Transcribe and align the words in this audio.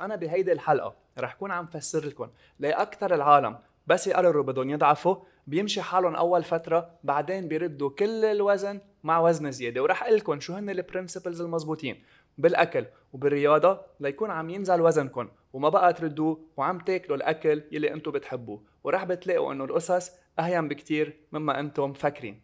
أنا 0.00 0.16
بهيدي 0.16 0.52
الحلقة 0.52 0.94
رح 1.18 1.34
كون 1.34 1.50
عم 1.50 1.66
فسر 1.66 2.06
لكم 2.06 2.28
ليه 2.60 2.82
أكثر 2.82 3.14
العالم 3.14 3.58
بس 3.86 4.06
يقرروا 4.06 4.42
بدهم 4.44 4.70
يضعفوا 4.70 5.16
بيمشي 5.46 5.82
حالهم 5.82 6.14
أول 6.14 6.44
فترة 6.44 6.90
بعدين 7.04 7.48
بيردوا 7.48 7.90
كل 7.90 8.24
الوزن 8.24 8.80
مع 9.04 9.18
وزن 9.20 9.50
زيادة. 9.50 9.82
ورح 9.82 10.02
أقول 10.02 10.16
لكم 10.16 10.40
شو 10.40 10.52
هن 10.54 10.70
البرنسبلز 10.70 11.40
المزبوطين 11.40 12.02
بالأكل 12.38 12.84
وبالرياضة 13.12 13.80
ليكون 14.00 14.30
عم 14.30 14.50
ينزل 14.50 14.80
وزنكم 14.80 15.28
وما 15.52 15.68
بقى 15.68 15.92
تردوه 15.92 16.40
وعم 16.56 16.78
تاكلوا 16.78 17.16
الأكل 17.16 17.62
يلي 17.72 17.92
أنتم 17.92 18.10
بتحبوه. 18.10 18.62
ورح 18.84 19.04
بتلاقوا 19.04 19.52
إنه 19.52 19.64
القصص 19.64 20.10
اهين 20.38 20.68
بكتير 20.68 21.16
مما 21.32 21.60
أنتم 21.60 21.90
مفكرين 21.90 22.40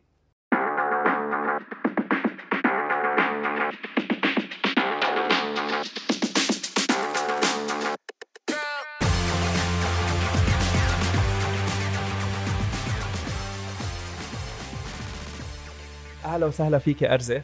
أهلا 16.34 16.46
وسهلا 16.46 16.78
فيك 16.78 17.04
أرزة. 17.04 17.42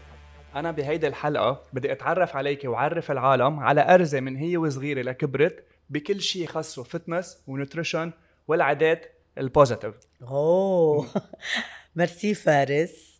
أنا 0.55 0.71
بهيدي 0.71 1.07
الحلقة 1.07 1.63
بدي 1.73 1.93
أتعرف 1.93 2.37
عليك 2.37 2.65
وعرف 2.65 3.11
العالم 3.11 3.61
على 3.61 3.95
أرزة 3.95 4.21
من 4.21 4.37
هي 4.37 4.57
وصغيرة 4.57 5.03
لكبرت 5.03 5.65
بكل 5.91 6.21
شيء 6.21 6.47
خصه 6.47 6.83
fitness 6.83 7.39
و 7.47 7.53
nutrition 7.53 8.13
والعادات 8.49 9.13
ال 9.39 9.45
positive. 9.45 9.95
أوه. 10.23 11.07
ميرسي 11.97 12.35
فارس. 12.35 13.19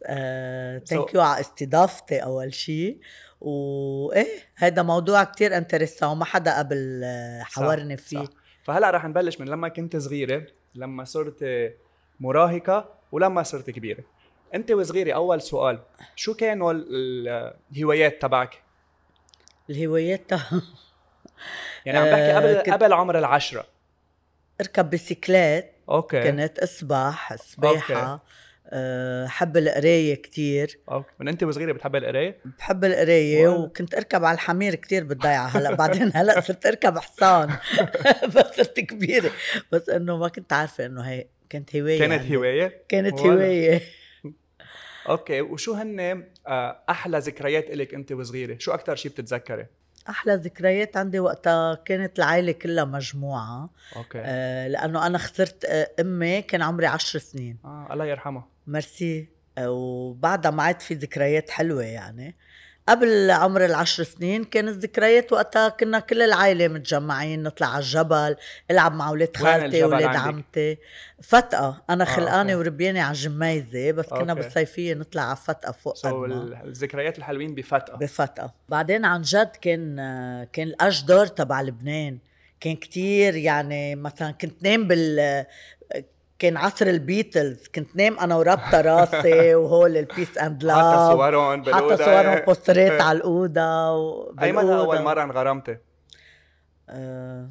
Thank 0.87 1.15
you 1.15 1.21
على 1.21 1.41
استضافتي 1.41 2.19
أول 2.19 2.55
شيء. 2.55 3.01
وايه 3.41 4.29
هذا 4.55 4.83
موضوع 4.83 5.25
كتير 5.25 5.57
intéressant 5.57 6.09
وما 6.09 6.25
حدا 6.25 6.59
قبل 6.59 7.01
آه، 7.05 7.43
حاورني 7.43 7.97
فيه. 7.97 8.25
صح. 8.25 8.31
فهلأ 8.65 8.91
رح 8.91 9.05
نبلش 9.05 9.41
من 9.41 9.49
لما 9.49 9.69
كنت 9.69 9.97
صغيرة 9.97 10.47
لما 10.75 11.05
صرت 11.05 11.73
مراهقة 12.21 12.95
ولما 13.13 13.43
صرت 13.43 13.71
كبيرة. 13.71 14.05
انت 14.55 14.71
وصغيره 14.71 15.13
أول 15.13 15.43
سؤال 15.43 15.79
شو 16.17 16.35
كانوا 16.35 16.73
الهوايات 17.73 18.23
تبعك؟ 18.23 18.63
الهوايات 19.71 20.33
يعني 21.87 21.99
عم 21.99 22.05
بحكي 22.05 22.33
قبل 22.33 22.71
آه 22.71 22.77
قبل 22.77 22.93
عمر 22.93 23.19
العشرة. 23.19 23.67
أركب 24.61 24.91
بسيكلات. 24.91 25.73
Okay. 25.89 26.23
كنت 26.23 26.59
أسبح 26.59 27.37
سباحه 27.37 28.13
okay. 28.13 28.21
أه 28.73 29.27
حب 29.27 29.57
القراية 29.57 30.15
كتير. 30.15 30.79
Okay. 30.91 31.11
من 31.19 31.29
أنت 31.29 31.43
وصغيرة 31.43 31.73
بتحب 31.73 31.97
القراية؟ 31.97 32.39
بحب 32.59 32.85
القراية 32.85 33.49
وكنت 33.49 33.95
أركب 33.95 34.25
على 34.25 34.35
الحمير 34.35 34.75
كتير 34.75 35.05
بالضيعة. 35.05 35.47
هلأ 35.47 35.75
بعدين 35.75 36.11
هلأ 36.17 36.41
صرت 36.41 36.67
أركب 36.67 36.99
حصان. 36.99 37.49
بس 38.37 38.57
صرت 38.57 38.81
كبيرة. 38.81 39.31
بس 39.73 39.89
إنه 39.89 40.17
ما 40.17 40.29
كنت 40.29 40.53
عارفة 40.53 40.87
إنه 40.87 41.03
هي 41.03 41.27
كانت 41.51 41.77
هواية 41.77 41.99
كانت 41.99 42.23
يعني. 42.23 42.37
هواية؟ 42.37 42.85
كانت 42.89 43.21
هواية. 43.21 43.83
Okay 45.09 45.41
وشو 45.41 45.73
هن 45.73 46.25
آه، 46.47 46.83
أحلى 46.91 47.19
ذكريات 47.19 47.71
لك 47.71 47.95
أنت 47.95 48.13
وصغيرة؟ 48.13 48.59
شو 48.59 48.73
أكثر 48.73 48.95
شيء 48.97 49.11
بتتذكري؟ 49.11 49.67
أحلى 50.09 50.35
ذكريات 50.35 50.97
عندي 50.97 51.21
وقتها 51.21 51.75
كانت 51.75 52.19
العائله 52.19 52.53
كلها 52.53 52.85
مجموعة. 52.85 53.71
Okay. 53.97 54.19
آه 54.25 54.69
لأنه 54.69 55.07
أنا 55.07 55.19
خسرت 55.19 55.65
آه 55.65 55.91
أمي 56.01 56.43
كان 56.43 56.63
عمري 56.63 56.87
عشر 56.87 57.19
سنين. 57.19 57.59
آه 57.65 57.89
الله 57.93 58.05
يرحمها. 58.05 58.49
ميرسي 58.67 59.29
آه 59.59 59.71
وبعدها 59.71 60.51
ما 60.51 60.63
عاد 60.63 60.81
في 60.81 60.95
ذكريات 60.95 61.51
حلوة 61.51 61.85
يعني. 61.85 62.37
قبل 62.91 63.31
عمر 63.31 63.65
العشر 63.65 64.03
سنين 64.03 64.45
كانت 64.45 64.69
ذكريات 64.85 65.33
وقتها 65.33 65.69
كنا 65.69 66.01
كل 66.01 66.23
العائلة 66.23 66.69
متجمعين 66.69 67.43
نطلع 67.43 67.67
على 67.67 67.79
الجبل 67.79 68.37
العب 68.71 68.95
مع 68.95 69.09
أولاد 69.09 69.37
خالتي 69.37 69.85
واولاد 69.85 70.17
عمتي. 70.17 70.79
فتقة. 71.23 71.83
أنا 71.91 72.05
آه، 72.05 72.07
خلقانة 72.07 72.53
آه 72.53 72.57
وربيانة 72.57 73.01
على 73.03 73.13
جميزه 73.13 73.91
بس 73.93 74.07
كنا 74.07 74.33
okay. 74.33 74.43
بالصيفية 74.43 74.95
نطلع 74.95 75.23
على 75.23 75.37
فتقة 75.37 75.73
فوق 75.73 75.97
so 75.97 76.07
الذكريات 76.65 77.19
الحلوين 77.19 77.55
بفتقة. 77.55 77.97
بفتقة. 77.97 78.55
بعدين 78.69 79.05
عن 79.05 79.23
جد 79.23 79.51
كان 79.63 79.97
كان 80.53 80.67
الاشجار 80.67 81.27
تبع 81.27 81.63
لبنان. 81.63 82.19
كان 82.61 82.77
كتير 82.77 83.37
يعني 83.37 83.95
مثلا 83.95 84.31
كنت 84.31 84.63
نام 84.63 84.89
بال 84.89 85.45
كان 86.41 86.57
عصر 86.57 86.87
البيتلز 86.87 87.69
كنت 87.75 87.97
نام 87.97 88.19
أنا 88.19 88.37
وربطة 88.37 88.81
راسي 88.81 89.55
وهول 89.55 89.97
ال 89.97 90.04
peace 90.04 90.39
and 90.39 90.65
love 90.65 90.77
حتى 90.77 91.13
صورهم 91.13 91.63
بالأوضة. 91.63 91.95
حتى 91.95 92.05
صورهم 92.05 92.39
بوسترات 92.47 93.01
على 93.01 93.19
الأوضة 93.19 94.43
أي 94.43 94.53
متى 94.53 94.75
أول 94.75 95.03
مرة 95.03 95.23
انغرمتي؟ 95.23 95.77
أه 96.89 97.49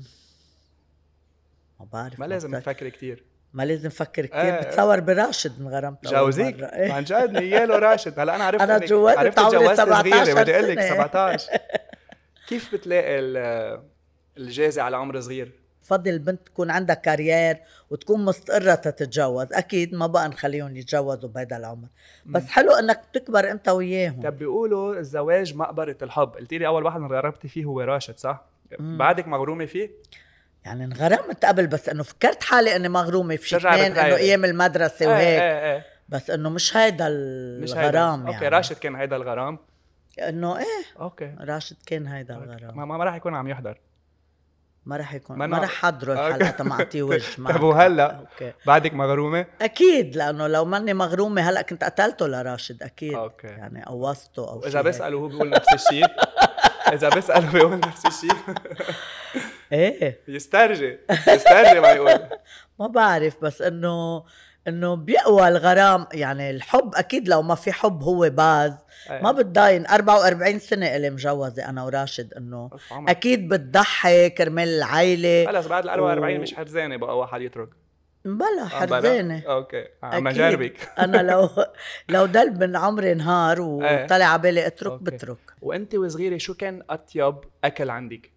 ما 1.80 1.86
بعرف 1.94 2.20
ما 2.20 2.26
لازم 2.26 2.56
نفكر 2.56 2.90
كثير 2.90 3.24
ما 3.54 3.64
لازم 3.64 3.88
نفكر 3.88 4.26
كثير 4.26 4.58
آه 4.58 4.62
بتصور 4.62 5.00
براشد 5.00 5.62
انغرمت 5.62 6.08
جوزيك؟ 6.08 6.56
عن 6.74 7.04
جد 7.04 7.32
نياله 7.32 7.80
راشد. 7.80 8.20
هلا 8.20 8.36
أنا 8.36 8.44
عرفت 8.44 8.62
أنا 8.62 8.78
تجوزت 8.78 9.18
عرفت 9.18 9.40
عمري 9.40 9.76
17 9.76 10.42
بدي 10.42 10.56
أقول 10.56 10.68
لك 10.70 10.82
17 10.82 11.50
كيف 12.48 12.74
بتلاقي 12.74 13.20
الجازي 14.38 14.82
على 14.82 14.98
عمر 14.98 15.20
صغير؟ 15.20 15.59
بفضل 15.90 16.12
البنت 16.12 16.46
تكون 16.46 16.72
عندها 16.72 16.96
كارير 16.96 17.58
وتكون 17.90 18.26
مستقرة 18.26 18.76
تتجوز. 18.76 19.54
أكيد 19.54 19.94
ما 19.94 20.08
بقى 20.08 20.30
نخليهم 20.30 20.76
يتجوزوا 20.76 21.30
بهذا 21.30 21.58
العمر. 21.58 21.88
بس 22.26 22.48
حلو 22.48 22.72
أنك 22.72 23.02
تكبر 23.14 23.52
أنت 23.52 23.70
وياهم. 23.70 24.22
طب 24.22 24.38
بيقولوا 24.38 25.00
الزواج 25.00 25.56
مقبرة 25.56 25.98
الحب. 26.02 26.28
قلتي 26.28 26.58
لي 26.58 26.68
أول 26.68 26.86
واحد 26.86 27.02
انغرمتي 27.02 27.48
فيه 27.48 27.66
هو 27.66 27.82
راشد 27.82 28.18
صح؟ 28.18 28.46
مم. 28.80 28.98
بعدك 28.98 29.28
مغرومة 29.28 29.66
فيه؟ 29.66 29.90
يعني 30.66 30.86
انغرمت 30.86 31.46
قبل 31.46 31.68
بس 31.68 31.90
إنه 31.90 32.04
فكرت 32.04 32.44
حالي 32.44 32.76
إني 32.76 32.90
مغرومة 32.90 33.36
في 33.36 33.50
شيء 33.50 33.88
إنه 33.88 34.02
أيام 34.02 34.46
المدرسة 34.46 35.06
إيه، 35.06 35.12
وهيك. 35.12 35.42
إيه 35.42 35.74
إيه. 35.74 35.86
بس 36.10 36.30
إنه 36.30 36.50
مش 36.50 36.78
هيدا 36.78 37.08
الغرام 37.08 38.20
يعني. 38.24 38.36
أوكي 38.36 38.48
راشد 38.48 38.78
كان 38.78 38.96
هيدا 38.96 39.16
الغرام؟ 39.16 39.60
إنه 40.20 40.58
إيه 40.58 41.00
okay. 41.00 41.36
راشد 41.40 41.78
كان 41.86 42.08
هيدا 42.08 42.36
الغرام. 42.36 42.78
ما, 42.78 42.86
ما 42.86 43.04
راح 43.04 43.16
يكون 43.16 43.36
عم 43.36 43.48
يحضر. 43.48 43.78
ما 44.86 44.98
راح 44.98 45.14
يكون 45.14 45.38
ما, 45.38 45.48
ما 45.48 45.58
راح 45.58 45.70
حضره 45.70 46.28
الحلقة 46.28 46.64
ما 46.64 46.74
اعطيه 46.74 47.04
وجه 47.10 47.44
طيب 47.48 47.64
وهلا 47.64 48.26
بعدك 48.66 48.94
مغرومة؟ 48.94 49.46
أكيد 49.62 50.16
لأنه 50.16 50.48
لو 50.48 50.66
ماني 50.66 50.94
مغرومة 50.94 51.42
هلا 51.42 51.62
كنت 51.62 51.84
قتلته 51.84 52.28
لراشد 52.28 52.84
أكيد. 52.84 53.14
Okay. 53.14 53.48
يعني 53.48 53.84
قوصته 53.86 54.50
أو 54.50 54.66
اذا 54.66 54.82
بسأله 54.82 55.18
هو 55.18 55.28
بيقول 55.28 55.50
نفس 55.50 55.74
الشيء. 55.74 56.06
إذا 56.94 57.10
بسأله 57.10 57.52
بيقول 57.52 57.80
نفس 57.80 58.06
الشيء. 58.06 58.38
إيه. 59.72 60.20
يسترجي 60.28 61.00
يسترجي 61.28 61.80
ما 61.80 61.92
يقول. 61.92 62.20
ما 62.80 62.88
بعرف 62.88 63.42
بس 63.42 63.62
إنه 63.62 64.24
إنه 64.70 64.96
بيقوى 64.96 65.48
الغرام 65.48 66.06
يعني 66.14 66.50
الحب 66.50 66.92
أكيد 66.96 67.28
لو 67.28 67.42
ما 67.42 67.56
في 67.56 67.72
حب 67.72 68.04
هو 68.04 68.30
base. 68.30 68.74
أيه. 69.12 69.22
ما 69.22 69.32
بتضاين. 69.32 69.88
44 69.88 70.60
سنة 70.60 70.96
اللي 70.96 71.10
مجوزة 71.10 71.70
أنا 71.70 71.84
وراشد 71.84 72.34
إنه 72.34 72.70
أكيد 72.92 73.50
بتضحي 73.50 74.30
كرمال 74.30 74.68
العائله 74.68 75.46
خلص 75.52 75.68
بعد 75.68 75.84
ال 75.84 75.90
44 75.90 76.38
و... 76.38 76.42
مش 76.42 76.54
حرزانه 76.54 76.98
بقى 76.98 77.18
واحد 77.18 77.42
يترك. 77.42 77.70
بلا 78.26 78.66
حرزانه 78.68 79.44
okay. 79.48 79.86
عم 80.04 80.30
جربك 80.30 80.90
أنا 81.00 81.18
لو 81.18 81.50
لو 82.10 82.26
ضل 82.26 82.60
من 82.60 82.76
عمري 82.76 83.14
نهار 83.14 83.62
وطلع 83.62 84.26
على 84.26 84.42
بالي 84.42 84.68
اترك 84.68 84.92
okay. 84.92 85.04
بترك. 85.04 85.38
وأنت 85.62 85.96
وصغيرة 85.96 86.38
شو 86.38 86.54
كان 86.54 86.84
أطيب 86.90 87.36
أكل 87.64 87.90
عندك؟ 87.90 88.32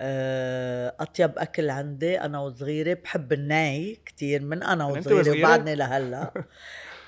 آه، 0.00 0.94
أطيب 1.00 1.38
أكل 1.38 1.70
عندي 1.70 2.20
أنا 2.20 2.40
وصغيرة 2.40 2.94
بحب 3.04 3.32
الني 3.32 3.98
كثير 4.06 4.42
من 4.42 4.62
أنا 4.62 4.86
وصغيرة 4.86 5.38
وبعدني 5.38 5.74
لهلأ. 5.74 6.32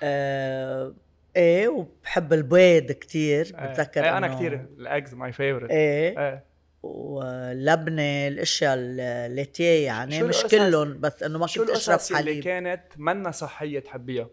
آه 0.03 0.95
إيه 1.37 1.69
وبحب 1.69 2.33
البيض 2.33 2.93
كثير 2.93 3.53
آه، 3.57 3.67
بتذكر 3.67 4.05
إيه 4.05 4.19
أنا 4.19 4.35
كثير 4.35 4.67
ال 4.79 4.86
eggs 4.86 5.15
my 5.15 5.33
favorite 5.33 5.71
إيه, 5.71 6.19
إيه. 6.19 6.45
واللبنة 6.83 8.29
الأشياء 8.29 8.75
ال 8.79 8.91
laitiers 8.91 9.87
يعني 9.87 10.23
مش 10.23 10.43
كلهم 10.43 11.01
بس 11.01 11.23
إنه 11.23 11.39
ما 11.39 11.47
كنت 11.47 11.71
أشرب 11.71 12.01
حليب 12.17 12.29
اللي 12.29 12.43
كانت 12.43 12.83
منا 12.97 13.31
صحية 13.31 13.81
تحبيها؟ 13.81 14.29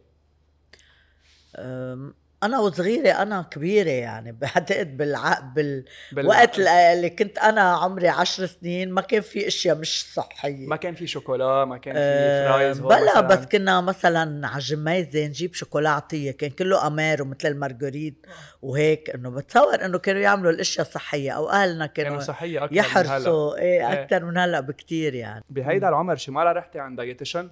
أنا 2.43 2.59
وصغيرة 2.59 3.09
أنا 3.09 3.41
كبيرة 3.41 3.89
يعني 3.89 4.31
بعتقد 4.41 4.97
بالع... 4.97 5.39
بال... 5.55 5.85
بالوقت 6.11 6.59
اللي 6.59 7.09
كنت 7.09 7.37
أنا 7.37 7.61
عمري 7.61 8.07
عشر 8.07 8.45
سنين 8.45 8.91
ما 8.91 9.01
كان 9.01 9.21
في 9.21 9.47
أشياء 9.47 9.77
مش 9.77 10.13
صحية. 10.13 10.67
ما 10.67 10.75
كان 10.75 10.95
في 10.95 11.07
شوكولا 11.07 11.65
ما 11.65 11.77
كان 11.77 11.93
في 11.93 11.99
أه 11.99 12.51
fries 12.51 12.79
بلا 12.79 12.99
مثلاً. 12.99 13.21
بس 13.21 13.45
كنا 13.45 13.81
مثلا 13.81 14.47
على 14.47 14.59
جميزه 14.59 15.25
نجيب 15.25 15.53
شوكولا 15.53 15.89
عطيه 15.89 16.31
كان 16.31 16.49
كله 16.49 16.87
أمير 16.87 17.21
ومثل 17.21 17.47
المارجريت 17.47 18.25
وهيك 18.61 19.09
إنه 19.09 19.29
بتصور 19.29 19.85
إنه 19.85 19.97
كانوا 19.97 20.21
يعملوا 20.21 20.51
الأشياء 20.51 20.85
صحيه 20.85 21.31
أو 21.31 21.49
أهلنا 21.49 21.85
كانوا, 21.85 22.09
كانوا 22.09 22.23
صحية 22.23 22.63
أكثر 22.63 22.75
يحرصوا 22.75 23.57
إيه 23.57 23.93
أكثر 23.93 24.25
من 24.25 24.37
هلأ 24.37 24.59
بكثير 24.59 25.13
يعني. 25.13 25.43
بهيدا 25.49 25.89
العمر 25.89 26.15
شي 26.15 26.31
مره 26.31 26.51
رحتي 26.51 26.79
عند 26.79 26.97
dietitian؟ 26.97 27.49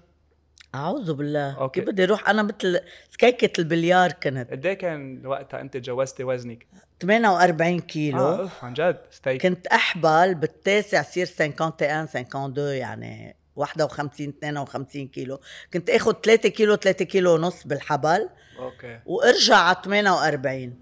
أعوذ 0.75 1.13
بالله. 1.13 1.57
okay. 1.57 1.79
كيف 1.79 1.89
بدي 1.89 2.03
أروح؟ 2.03 2.29
أنا 2.29 2.43
مثل 2.43 2.79
ستيكة 3.11 3.61
البليار 3.61 4.11
كنت. 4.11 4.51
قد 4.51 4.65
إيه 4.65 4.73
كان 4.73 5.25
وقتها 5.25 5.61
أنت 5.61 5.77
تجوزتي 5.77 6.23
وزنك؟ 6.23 6.67
48 7.01 7.79
كيلو. 7.79 8.19
آه 8.19 8.39
أوف 8.39 8.63
عن 8.63 8.73
جد 8.73 8.97
stick. 9.11 9.41
كنت 9.41 9.67
احبل 9.67 10.35
بالتاسع 10.35 11.01
صير 11.01 11.27
51 11.39 12.03
52 12.03 12.75
يعني 12.75 13.35
51 13.55 14.29
52 14.29 15.07
كيلو. 15.07 15.39
كنت 15.73 15.89
آخذ 15.89 16.13
3 16.13 16.49
كيلو 16.49 16.75
3 16.75 17.05
كيلو 17.05 17.33
ونص 17.33 17.67
بالحبل. 17.67 18.29
okay. 18.59 18.99
وأرجع 19.05 19.55
على 19.55 19.77
48 19.83 20.79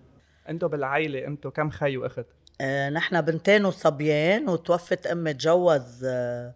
أنتو 0.49 0.67
بالعائلة 0.67 1.27
أنتو 1.27 1.51
كم 1.51 1.69
خي 1.69 1.97
وأخت؟ 1.97 2.25
آه 2.61 2.89
نحن 2.89 3.21
بنتين 3.21 3.65
وصبيان 3.65 4.49
وتوفت 4.49 5.07
أمي 5.07 5.33
تجوز 5.33 6.05
آه. 6.05 6.53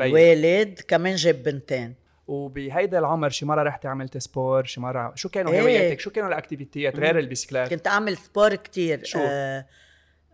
الوالد 0.00 0.80
كمان 0.88 1.14
جاب 1.14 1.42
بنتين. 1.42 2.03
وبهيدا 2.26 2.98
العمر 2.98 3.28
شي 3.28 3.46
مرة 3.46 3.62
رحتي 3.62 3.88
عملتي 3.88 4.20
sport 4.20 4.64
شي 4.64 4.80
مرة 4.80 5.12
شو 5.14 5.28
كانوا 5.28 5.52
إيه. 5.52 5.62
هواياتك؟ 5.62 6.00
شو 6.00 6.10
كانوا 6.10 6.28
ال 6.28 6.35
activity 6.35 6.89
ات 6.89 6.96
غير 6.96 7.18
البسكليت 7.18 7.68
كنت 7.68 7.86
أعمل 7.86 8.16
sport 8.16 8.54
كتير. 8.54 9.04
شو؟ 9.04 9.18
آه 9.22 9.64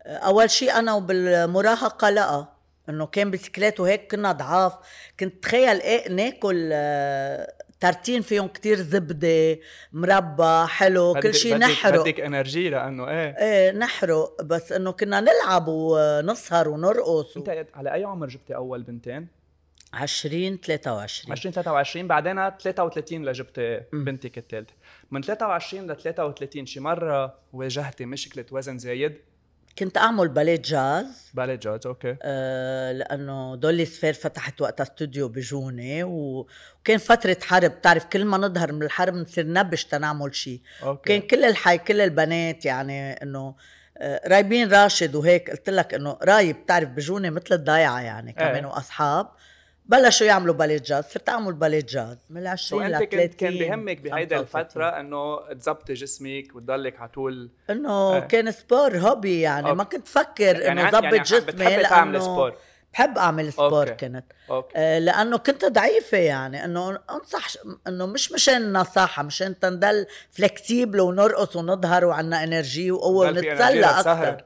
أول 0.06 0.50
شيء 0.50 0.72
أنا 0.78 0.94
وبالمراهقة 0.94 2.10
لا 2.10 2.46
إنه 2.88 3.06
كان 3.06 3.30
بسكليت 3.30 3.80
وهيك 3.80 4.10
كنا 4.10 4.32
ضعاف. 4.32 4.72
كنت 5.20 5.42
تخيل 5.42 5.80
إيه 5.80 6.08
ناكل 6.12 6.70
آه 6.72 7.52
tartine 7.80 8.22
فيهم 8.22 8.48
كتير 8.48 8.76
زبدة 8.76 9.58
مربى 9.92 10.66
حلو 10.66 11.14
كل 11.22 11.34
شيء 11.34 11.56
نحرق. 11.56 12.02
بدك 12.02 12.20
energy 12.20 12.70
لأنه 12.70 13.08
إيه. 13.10 13.36
إيه 13.38 13.72
نحرق. 13.72 14.42
بس 14.42 14.72
إنه 14.72 14.92
كنا 14.92 15.20
نلعب 15.20 15.64
ونسهر 15.68 16.68
ونرقص 16.68 17.36
و... 17.36 17.40
أنت 17.40 17.66
على 17.74 17.94
أي 17.94 18.04
عمر 18.04 18.26
جبتي 18.26 18.54
أول 18.54 18.82
بنتين؟ 18.82 19.39
20 19.92 20.56
23 20.60 21.32
20 21.32 21.52
23 21.52 22.06
بعدين 22.08 22.34
33 22.50 23.24
لجبتي 23.24 23.80
بنتك 23.92 24.38
الثالثه 24.38 24.74
من 25.10 25.22
23 25.22 25.90
ل 25.90 25.96
33 25.96 26.66
شي 26.66 26.80
مرة 26.80 27.34
واجهتي 27.52 28.04
مشكلة 28.06 28.44
وزن 28.50 28.78
زايد؟ 28.78 29.16
كنت 29.78 29.96
أعمل 29.98 30.28
ballet 30.28 30.62
jazz. 30.64 31.30
ballet 31.34 31.56
jazz 31.56 31.86
okay. 31.86 32.16
آه 32.22 32.92
لأنه 32.92 33.56
دولي 33.56 33.84
سفير 33.84 34.12
فتحت 34.12 34.60
وقتها 34.60 34.84
استوديو 34.84 35.28
بجوني 35.28 36.02
و- 36.04 36.46
وكان 36.80 36.98
فترة 36.98 37.36
حرب. 37.42 37.70
بتعرف 37.70 38.04
كل 38.04 38.24
ما 38.24 38.36
نظهر 38.38 38.72
من 38.72 38.82
الحرب 38.82 39.14
نصير 39.14 39.46
نبش 39.46 39.84
تنعمل 39.84 40.34
شيء 40.34 40.60
كان 41.04 41.20
كل 41.20 41.44
الحي 41.44 41.78
كل 41.78 42.00
البنات 42.00 42.64
يعني 42.64 43.12
إنه 43.12 43.54
آه، 43.98 44.28
رايبين 44.28 44.72
راشد 44.72 45.14
وهيك 45.14 45.50
قلت 45.50 45.70
لك 45.70 45.94
إنه 45.94 46.18
رايب 46.22 46.56
بتعرف 46.56 46.88
بجوني 46.88 47.30
مثل 47.30 47.54
الضيعة 47.54 48.00
يعني 48.00 48.32
كمان 48.32 48.54
إيه. 48.64 48.66
وأصحاب. 48.66 49.28
بلشوا 49.90 50.26
يعملوا 50.26 50.54
ballet 50.54 50.78
jazz 50.78 51.04
صرت 51.04 51.28
أعمل 51.28 51.52
ballet 51.52 51.86
jazz 51.88 52.16
من 52.30 52.40
ال 52.40 52.46
20 52.46 52.82
so 52.82 52.88
ل 52.88 52.94
أنت 52.94 53.10
30 53.12 53.26
كنت 53.26 53.40
كان 53.40 53.58
بهمك 53.58 54.00
بهيدا 54.00 54.36
35. 54.36 54.60
الفترة 54.60 55.00
إنه 55.00 55.52
تزبطي 55.54 55.94
جسمك 55.94 56.54
وتضلك 56.54 57.00
على 57.00 57.08
طول 57.08 57.50
إنه 57.70 58.14
إيه. 58.14 58.20
كان 58.20 58.50
sport 58.50 58.98
hobby 58.98 59.40
يعني 59.40 59.66
okay. 59.66 59.78
ما 59.78 59.84
كنت 59.84 60.08
فكر 60.08 60.60
يعني 60.60 60.80
إنه 60.80 60.90
ظبط 60.90 61.04
يعني 61.04 61.18
جسمي 61.18 61.40
بتحبي 61.40 61.82
تعملي 61.82 62.20
sport 62.20 62.54
بحب 62.92 63.18
أعمل 63.18 63.52
sport 63.52 63.88
okay. 63.88 64.08
كنت. 64.08 64.24
okay. 64.50 64.72
آه، 64.76 64.98
لأنه 64.98 65.36
كنت 65.38 65.64
ضعيفة 65.64 66.18
يعني 66.18 66.64
إنه 66.64 66.98
أنصح 67.10 67.48
إنه 67.86 68.06
مش 68.06 68.32
مشان 68.32 68.56
النصاحه 68.56 69.22
مشان 69.22 69.58
تنضل 69.58 70.06
flexible 70.30 71.00
ونرقص 71.00 71.56
ونظهر 71.56 72.04
وعنا 72.04 72.44
energy 72.44 72.90
وقوة 72.90 73.28
ونتسلى 73.28 73.86
أكثر 73.86 74.44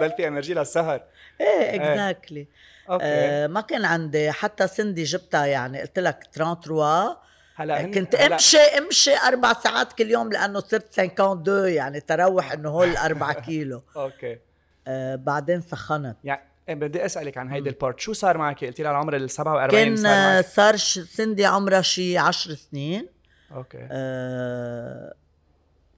ضل 0.00 0.10
في 0.16 0.28
energy 0.28 0.54
للسهر. 0.54 1.02
إيه 1.40 1.74
exactly 1.74 2.46
okay. 2.90 3.04
آه 3.04 3.46
ما 3.46 3.60
كان 3.60 3.84
عندي 3.84 4.32
حتى 4.32 4.66
سندي 4.66 5.02
جبتها 5.04 5.46
يعني. 5.46 5.80
قلت 5.80 5.98
لك 5.98 6.24
33 6.32 7.16
هلا 7.54 7.80
هن- 7.80 7.94
كنت 7.94 8.16
هلا- 8.16 8.34
امشي 8.34 8.58
امشي 8.58 9.16
أربع 9.16 9.52
ساعات 9.52 9.92
كل 9.92 10.10
يوم 10.10 10.32
لأنه 10.32 10.60
صرت 10.60 10.98
52 10.98 11.68
يعني 11.68 12.00
تروح 12.00 12.52
إنه 12.52 12.68
هول 12.70 12.96
أربع 12.96 13.32
كيلو. 13.46 13.82
okay. 13.96 14.38
آه 14.86 15.16
بعدين 15.16 15.60
سخنت. 15.60 16.16
يعني 16.24 16.40
إيه 16.68 16.74
بدي 16.74 17.04
أسألك 17.06 17.38
عن 17.38 17.48
هيدي 17.52 17.68
ال 17.70 17.76
part 17.76 18.00
شو 18.00 18.12
صار 18.12 18.38
معك؟ 18.38 18.64
قلتي 18.64 18.82
لي 18.82 18.88
على 18.88 18.98
عمر 18.98 19.16
ال 19.16 19.30
47 19.30 19.84
كان 19.84 19.96
صار 19.96 20.06
آه، 20.12 20.34
معك 20.36 20.44
صار 20.46 20.76
ش- 20.76 20.98
سندي 20.98 21.46
عمرها 21.46 21.80
شي 21.82 22.18
10 22.18 22.54
سنين. 22.54 23.08
okay. 23.54 23.88
آه، 23.90 25.14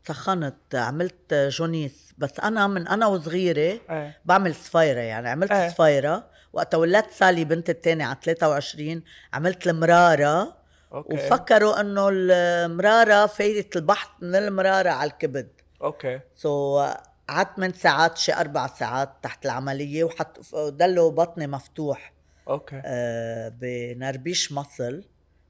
سخنت. 0.06 0.74
عملت 0.74 1.34
jaunisse. 1.34 2.12
بس 2.18 2.40
أنا 2.42 2.66
من 2.66 2.88
أنا 2.88 3.06
وصغيرة 3.06 3.58
إيه. 3.90 4.18
بعمل 4.24 4.54
صفيره 4.54 5.00
يعني. 5.00 5.28
عملت 5.28 5.52
إيه. 5.52 5.68
صفيره 5.68 6.26
وقتها 6.52 6.78
ولدت 6.78 7.10
سالي 7.10 7.44
بنت 7.44 7.70
التانية 7.70 8.04
على 8.04 8.16
23 8.22 9.02
عملت 9.32 9.66
المرارة 9.66 10.56
okay. 10.92 11.14
وفكروا 11.14 11.80
إنه 11.80 12.08
المرارة 12.12 13.26
فايتة 13.26 13.70
البحص 13.76 14.08
من 14.20 14.34
المرارة 14.34 14.90
على 14.90 15.10
الكبد. 15.10 15.48
okay. 15.82 16.20
so 16.34 16.86
قعدت 17.28 17.58
من 17.58 17.72
ساعات 17.72 18.18
شي 18.18 18.34
أربع 18.34 18.66
ساعات 18.66 19.10
تحت 19.22 19.44
العملية 19.46 20.04
وحط 20.04 20.54
ضلوا 20.54 21.10
بطني 21.10 21.46
مفتوح. 21.46 22.12
okay. 22.48 22.82
آه، 22.84 23.48
بنربيش 23.48 24.52
مصل 24.52 25.04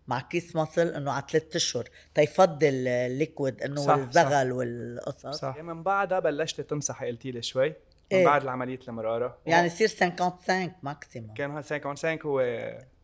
مع 0.09 0.21
كيس 0.21 0.57
مصل 0.57 0.87
إنه 0.87 1.13
على 1.13 1.25
ثلاث 1.31 1.57
أشهر 1.57 1.89
تيفضل 2.15 2.89
ال 2.89 2.98
liquide 2.98 3.63
إنه 3.63 3.81
صح، 3.81 3.97
والزغل 3.97 4.53
والقصص. 4.53 5.41
صح. 5.41 5.57
من 5.57 5.83
بعدها 5.83 6.19
بلشت 6.19 6.61
تنصحي 6.61 7.07
قلتي 7.11 7.31
لي 7.31 7.43
شوي. 7.43 7.75
من 8.13 8.19
إيه. 8.19 8.25
بعد 8.25 8.43
العملية 8.43 8.79
المرارة 8.89 9.39
يعني 9.47 9.67
يصير 9.67 9.89
55 9.89 10.73
maximum 10.83 11.35
كان 11.35 11.51
ها 11.51 11.61
55 11.63 12.19
هو 12.25 12.43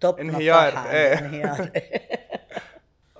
top 0.00 0.18
انهيار،. 0.18 0.76
عندي 0.76 1.18
انهيار 1.18 1.70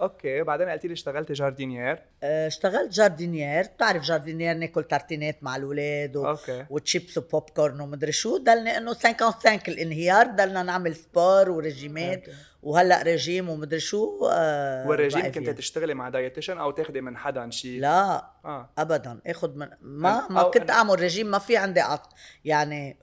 okay 0.00 0.42
بعدين 0.42 0.68
قلتي 0.68 0.88
لي 0.88 0.92
اشتغلتي 0.94 1.32
jardinière. 1.32 2.02
آه، 2.22 2.46
اشتغلت 2.46 2.92
jardinière 2.92 3.62
بتعرف 3.66 4.02
jardinière 4.02 4.54
ناكل 4.54 4.84
tartine 4.84 5.35
ات 5.35 5.42
مع 5.42 5.56
الأولاد 5.56 6.16
و... 6.16 6.26
okay. 6.28 6.66
و 6.70 6.77
chips 6.77 7.12
و 7.12 7.18
popcorn 7.18 7.80
ومدري 7.80 8.12
شو. 8.12 8.36
ضلني 8.36 8.76
إنه 8.76 8.94
55 8.94 9.58
الانهيار 9.68 10.26
ضلنا 10.26 10.62
نعمل 10.62 10.96
سبور 10.96 11.50
ورجيمات 11.50 12.18
okay. 12.18 12.32
وهلأ 12.62 13.02
رجيم 13.02 13.48
ومدري 13.48 13.80
شو 13.80 14.28
آه 14.32 14.88
والرجيم 14.88 15.32
كنت. 15.32 15.50
تشتغلي 15.50 15.94
مع 15.94 16.08
dietitian 16.08 16.58
أو 16.58 16.70
تاخدي 16.70 17.00
من 17.00 17.16
حدا 17.16 17.50
شيء؟ 17.50 17.80
لا 17.80 18.30
آه. 18.44 18.70
ابدا. 18.78 19.20
آخذ 19.26 19.54
من 19.56 19.68
ما 19.80 20.28
ما 20.30 20.42
كنت 20.42 20.70
أنا- 20.70 20.74
أعمل 20.74 21.00
رجيم 21.00 21.26
ما 21.26 21.38
في 21.38 21.56
عندي 21.56 21.80
عط... 21.80 22.12
يعني 22.44 22.96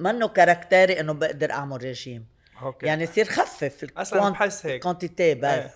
منه 0.00 0.28
caractère 0.28 0.93
ي 0.93 1.00
إنه 1.00 1.12
بقدر 1.12 1.50
أعمل 1.50 1.84
رجيم 1.84 2.26
okay 2.62 2.86
يعني 2.86 3.02
يصير 3.02 3.24
خفف 3.24 3.86
أصلا 3.96 4.30
بحس 4.30 4.66
هيك 4.66 4.74
ال 4.74 4.81
quantité 4.81 5.34
بس 5.34 5.44
إيه. 5.44 5.70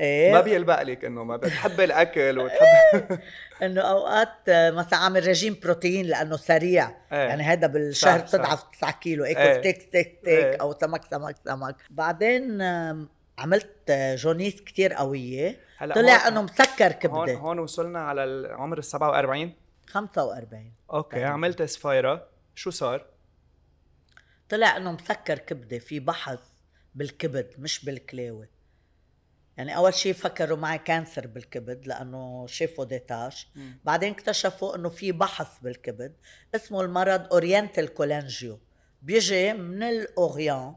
إيه 0.00 0.32
ما 0.32 0.40
بيلبق 0.40 0.82
لك 0.82 1.04
إنه 1.04 1.24
ما 1.24 1.36
بتحبي 1.36 1.84
الأكل 1.84 2.38
وتحبي 2.38 3.18
إنه 3.62 3.80
أوقات 3.80 4.28
مثلا 4.48 4.98
اعمل 4.98 5.28
رجيم 5.28 5.58
بروتين 5.62 6.06
لأنه 6.06 6.36
سريع 6.36 6.88
إيه. 7.12 7.18
يعني 7.18 7.42
هذا 7.42 7.66
بالشهر. 7.66 8.20
بتضعف 8.20 8.62
9 8.62 8.90
كيلو 8.92 9.24
اكل 9.24 9.38
إيه. 9.38 9.60
steak 9.60 9.80
steak 9.82 10.18
steak 10.20 10.28
إيه. 10.28 10.56
أو 10.60 10.74
سمك 10.80 11.04
سمك 11.10 11.36
سمك 11.44 11.76
بعدين 11.90 12.62
عملت 13.38 13.90
jaunisse 14.18 14.60
كتير 14.60 14.92
قوية 14.92 15.56
هلأ 15.78 15.94
طلع 15.94 16.16
هون- 16.16 16.26
إنه 16.26 16.42
مسكر 16.42 16.84
هون 16.84 16.92
كبدة 16.92 17.34
هون 17.34 17.58
وصلنا 17.58 17.98
على 17.98 18.24
العمر 18.24 18.78
ال 18.78 18.84
47 18.84 19.52
45 19.86 20.72
okay. 20.92 21.24
عملت 21.24 21.62
سفايرة 21.62 22.26
شو 22.54 22.70
صار؟ 22.70 23.06
طلع 24.54 24.76
إنه 24.76 24.92
مسكر 24.92 25.38
كبدة 25.38 25.78
في 25.78 26.00
بحث 26.00 26.38
بالكبد 26.94 27.54
مش 27.58 27.84
بالكلاوه 27.84 28.48
يعني 29.56 29.76
أول 29.76 29.94
شيء 29.94 30.12
فكروا 30.12 30.58
معي 30.58 30.78
كانسر 30.78 31.26
بالكبد 31.26 31.86
لأنه 31.86 32.46
شافوا 32.46 32.84
ديتاش. 32.84 33.48
مم. 33.54 33.80
بعدين 33.84 34.12
اكتشفوا 34.12 34.76
إنه 34.76 34.88
في 34.88 35.12
بحث 35.12 35.48
بالكبد 35.62 36.16
اسمه 36.54 36.80
المرض 36.80 37.32
أورينتال 37.32 37.94
كولانجيو. 37.94 38.60
بيجي 39.02 39.52
من 39.52 39.82
الأوريان. 39.82 40.76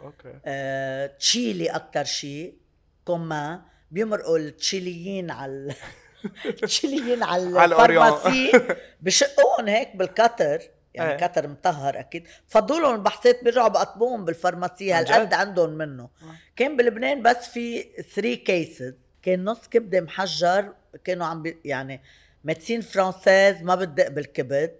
أوكي. 0.00 0.40
آه، 0.44 1.06
تشيلي 1.06 1.70
أكثر 1.70 2.04
شيء 2.04 2.58
كوما. 3.04 3.64
بيمرقوا 3.90 4.38
التشيليين 4.38 5.30
على 5.30 5.74
التشيليين 6.44 7.22
على. 7.22 7.64
الفارماسي 7.64 8.52
بشقوهم 9.00 9.68
هيك 9.68 9.96
بال 9.96 10.16
cutter 10.16 10.75
يعني 10.96 11.12
إيه. 11.12 11.26
cutter 11.26 11.48
مطهر 11.48 12.00
أكيد. 12.00 12.26
فضوا 12.46 12.80
لهم 12.80 12.94
البحصات 12.94 13.44
بيرجعوا 13.44 13.68
بقطبوهم 13.68 14.24
بال 14.24 14.36
pharmacie 14.36 14.92
عن 14.92 15.06
هالقد؟ 15.06 15.34
عندهم 15.34 15.70
منه؟ 15.70 16.02
آه. 16.02 16.34
كان 16.56 16.76
بلبنان 16.76 17.22
بس 17.22 17.48
في 17.48 17.82
3 18.14 18.34
cases 18.34 18.94
كان 19.22 19.44
نص 19.44 19.68
كبدة 19.68 20.00
محجر. 20.00 20.74
كانوا 21.04 21.26
عم 21.26 21.42
بي 21.42 21.58
يعني 21.64 22.02
médecine 22.44 22.80
française 22.80 23.62
ما 23.62 23.74
بتدق 23.74 24.08
بالكبد. 24.08 24.76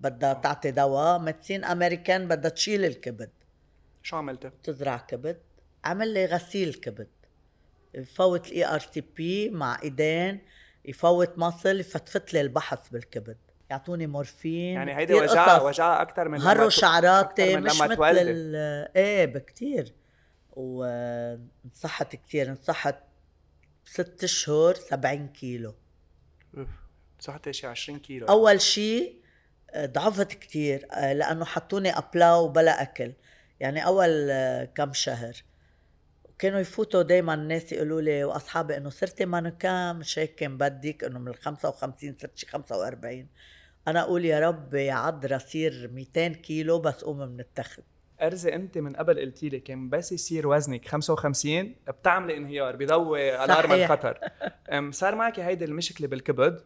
بدها 0.00 0.32
تعطي 0.32 0.70
دواء. 0.70 1.18
médecine 1.18 1.64
américaine 1.64 2.28
بدها 2.28 2.50
تشيل 2.50 2.84
الكبد. 2.84 3.30
شو 4.02 4.16
عملتي؟ 4.16 4.50
تزرع 4.62 4.96
كبد. 4.96 5.40
عمل 5.84 6.14
لي 6.14 6.26
غسيل 6.26 6.74
كبد. 6.74 7.08
يفوت 7.94 8.46
ال 8.46 8.64
ERCP 8.74 9.50
مع 9.50 9.78
إيدين. 9.82 10.40
يفوت 10.84 11.38
مصل 11.38 11.80
يفتفت 11.80 12.34
لي 12.34 12.40
البحث 12.40 12.88
بالكبد. 12.88 13.36
يعطوني 13.70 14.06
مورفين 14.06 14.74
يعني 14.74 14.96
هيدي 14.96 15.14
وجعها. 15.14 15.62
وجعها 15.62 16.02
أكثر 16.02 16.28
من 16.28 16.40
هروا 16.40 16.68
شعراتي 16.68 17.56
من 17.56 17.62
مش 17.62 17.82
لما 17.82 17.86
مثل 17.86 18.54
إيه 18.96 19.26
بكتير. 19.26 19.94
ونصحت 20.52 22.16
كتير. 22.16 22.50
انصحت 22.50 22.96
ست 23.84 24.24
أشهر 24.24 24.74
70 24.74 25.28
كيلو. 25.28 25.74
صحتي 27.18 27.52
شي 27.52 27.66
20 27.66 27.98
كيلو. 27.98 28.26
أول 28.26 28.60
شيء 28.60 29.20
ضعفت 29.76 30.32
كتير 30.32 30.86
آه، 30.92 31.12
لأنه 31.12 31.44
حطوني 31.44 31.98
ابلا 31.98 32.34
وبلا 32.34 32.82
أكل. 32.82 33.12
يعني 33.60 33.86
أول 33.86 34.28
آه، 34.30 34.64
كم 34.64 34.92
شهر. 34.92 35.32
كانوا 36.38 36.60
يفوتوا 36.60 37.02
دائما 37.02 37.34
الناس 37.34 37.72
يقولوا 37.72 38.00
لي 38.00 38.24
وأصحابي 38.24 38.76
إنه 38.76 38.90
صرتي 38.90 39.24
مانوكان 39.24 39.96
مش 39.96 40.18
هيك 40.18 40.34
كان 40.34 40.58
بدك 40.58 41.04
إنه 41.04 41.18
من 41.18 41.28
ال 41.28 41.34
55 41.34 42.16
صرت 42.20 42.38
شي 42.38 42.46
45 42.46 43.28
أنا 43.88 44.00
أقول 44.00 44.24
يا 44.24 44.40
رب 44.48 44.74
يا 44.74 44.92
عذرا 44.92 45.38
صير 45.38 45.90
200 45.92 46.28
كيلو 46.28 46.78
بس 46.78 47.04
قوم 47.04 47.18
من 47.18 47.40
التخت. 47.40 47.80
أرزي 48.22 48.54
أنت 48.54 48.78
من 48.78 48.96
قبل 48.96 49.20
قلتي 49.20 49.48
لي 49.48 49.60
كان 49.60 49.88
بس 49.90 50.12
يصير 50.12 50.48
وزنك 50.48 50.88
55 50.88 51.74
بتعملي 51.88 52.36
انهيار 52.36 52.76
بضوي 52.76 53.44
ألارم. 53.44 53.72
الخطر. 53.72 54.18
صار 54.90 55.14
معك 55.14 55.40
هيدي 55.40 55.64
المشكلة 55.64 56.08
بالكبد؟ 56.08 56.60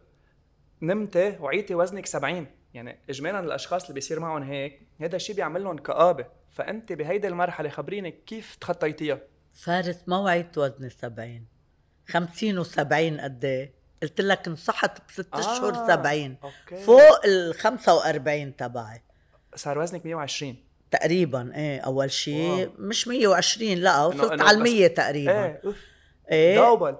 نمتي 0.81 1.37
وعيتي 1.39 1.75
وزنك 1.75 2.05
70 2.05 2.47
يعني 2.73 2.99
اجمالا 3.09 3.39
الأشخاص 3.39 3.83
اللي 3.83 3.93
بيصير 3.93 4.19
معهم 4.19 4.43
هيك 4.43 4.81
هذا 5.01 5.15
الشيء 5.15 5.35
بيعمل 5.35 5.63
لهم 5.63 5.77
كآبة. 5.77 6.25
فأنت 6.51 6.93
بهيدي 6.93 7.27
المرحلة 7.27 7.69
خبريني 7.69 8.11
كيف 8.11 8.55
تخطيتيها؟ 8.55 9.19
فارس 9.53 10.03
ما 10.07 10.17
وعيت 10.17 10.57
وزني 10.57 10.89
70 10.89 11.45
50 12.07 12.63
و70 12.63 13.21
قد 13.21 13.45
إيه؟ 13.45 13.74
قلت 14.05 14.21
لك 14.21 14.47
انصحت 14.47 14.97
بست 15.09 15.27
آه، 15.33 15.39
اشهر 15.39 15.87
70 15.87 16.37
okay. 16.43 16.83
فوق 16.83 17.25
ال 17.25 17.53
45 17.55 18.55
تبعي. 18.55 19.01
صار 19.55 19.79
وزنك 19.79 20.05
120 20.05 20.55
تقريبا 20.91 21.51
إيه 21.55 21.79
أول 21.79 22.11
شيء. 22.11 22.71
مش 22.79 23.07
120 23.07 23.77
لا 23.77 24.05
وصلت 24.05 24.31
على 24.31 24.43
بس- 24.43 24.51
المية 24.53 24.87
تقريبا. 24.87 25.45
إيه 25.45 25.61
إيه 26.31 26.55
double. 26.55 26.95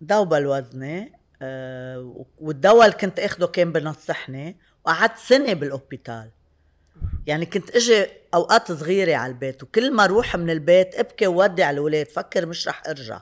double 0.00 0.46
وزني. 0.46 1.12
آه 1.42 2.24
والدواء 2.38 2.86
اللي 2.86 2.96
كنت 2.96 3.18
أخده 3.20 3.46
كان 3.46 3.72
بنصحني 3.72 4.56
وقعدت 4.84 5.18
سنة 5.18 5.52
بالأوبيتال. 5.52 6.30
يعني 7.26 7.46
كنت 7.46 7.76
أجي 7.76 8.06
أوقات 8.34 8.72
صغيرة 8.72 9.16
على 9.16 9.32
البيت 9.32 9.62
وكل 9.62 9.92
ما 9.94 10.04
أروح 10.04 10.36
من 10.36 10.50
البيت 10.50 10.94
أبكي 10.94 11.26
وودع 11.26 11.70
الأولاد 11.70 12.06
فكر 12.08 12.46
مش 12.46 12.68
رح 12.68 12.82
أرجع. 12.88 13.20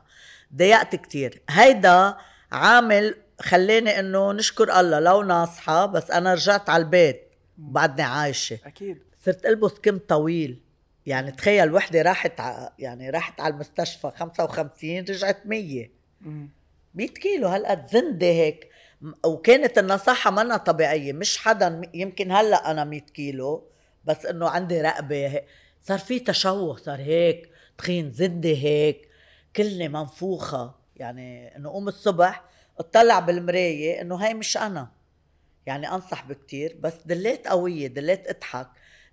ضيقت 0.57 0.97
كتير. 0.97 1.43
هيدا 1.51 2.17
عامل 2.53 3.15
خلاني 3.41 4.01
إنه 4.01 4.33
نشكر 4.33 4.81
الله 4.81 5.01
لو 5.01 5.23
ناصحة 5.23 5.87
بس 5.87 6.11
أنا 6.11 6.35
رجعت 6.35 6.71
على 6.71 6.83
البيت 6.85 7.23
بعدني 7.59 8.03
عايشة. 8.03 8.59
أكيد. 8.67 8.99
صرت 9.25 9.47
ألبس 9.47 9.73
كم 9.73 9.99
طويل. 9.99 10.61
يعني 11.07 11.33
تخيل 11.33 11.73
وحدة 11.75 12.03
راحت 12.03 12.41
ع... 12.41 12.69
يعني 12.79 13.11
راحت 13.11 13.41
على 13.41 13.55
المستشفى 13.55 14.13
55 14.17 14.99
رجعت 14.99 15.47
100 15.47 15.89
مم. 16.21 16.49
100 16.95 17.09
كيلو 17.09 17.49
هالقد 17.49 17.87
زندة 17.87 18.27
هيك. 18.27 18.69
وكانت 19.25 19.79
النصاحة 19.79 20.31
منا 20.31 20.57
طبيعية 20.57 21.13
مش 21.13 21.39
حدا 21.39 21.81
يمكن 21.95 22.33
هلأ 22.33 22.71
أنا 22.71 22.85
100 22.85 23.01
كيلو 23.01 23.65
بس 24.05 24.27
إنه 24.27 24.49
عندي 24.49 24.81
رقبة 24.81 25.27
هيك 25.27 25.45
صار 25.83 25.99
في 25.99 26.21
تشوه 26.21 26.77
صار 26.77 27.01
هيك 27.01 27.51
تخين 27.79 28.11
زندة 28.11 28.49
هيك 28.49 29.09
كلني 29.57 29.89
منفوخة. 29.89 30.75
يعني 30.97 31.57
إنه 31.57 31.71
قوم 31.71 31.89
الصبح 31.89 32.45
اطلع 32.79 33.19
بالمراية 33.19 34.01
إنه 34.01 34.15
هاي 34.17 34.35
مش 34.35 34.57
أنا. 34.57 34.89
يعني 35.67 35.89
أنصح 35.93 36.25
بكتير 36.27 36.77
بس 36.81 36.93
دليت 37.07 37.49
قوية 37.49 37.87
دليت 37.87 38.29
اضحك 38.29 38.69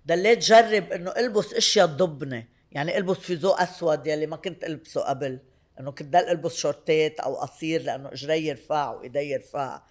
دليت 0.06 0.38
جرب 0.38 0.92
إنه 0.92 1.10
ألبس 1.10 1.54
أشياء 1.54 1.86
تضبني 1.86 2.48
يعني 2.72 2.98
ألبس 2.98 3.16
fuseau 3.16 3.50
أسود 3.50 4.06
يلي 4.06 4.26
ما 4.26 4.36
كنت 4.36 4.64
ألبسه 4.64 5.00
قبل. 5.00 5.38
إنه 5.80 5.90
كنت 5.90 6.12
ضل 6.12 6.18
ألبس 6.28 6.54
شورتات 6.54 7.20
أو 7.20 7.34
قصير 7.34 7.82
لأنه 7.82 8.12
إجري 8.12 8.52
رفاع 8.52 8.90
وإيدي 8.92 9.36
رفاع 9.36 9.82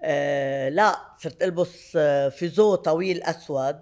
آه 0.00 0.68
لا 0.68 0.96
صرت 1.22 1.42
ألبس 1.42 1.92
آه، 1.96 2.28
fuseau 2.28 2.74
طويل 2.74 3.22
أسود 3.22 3.80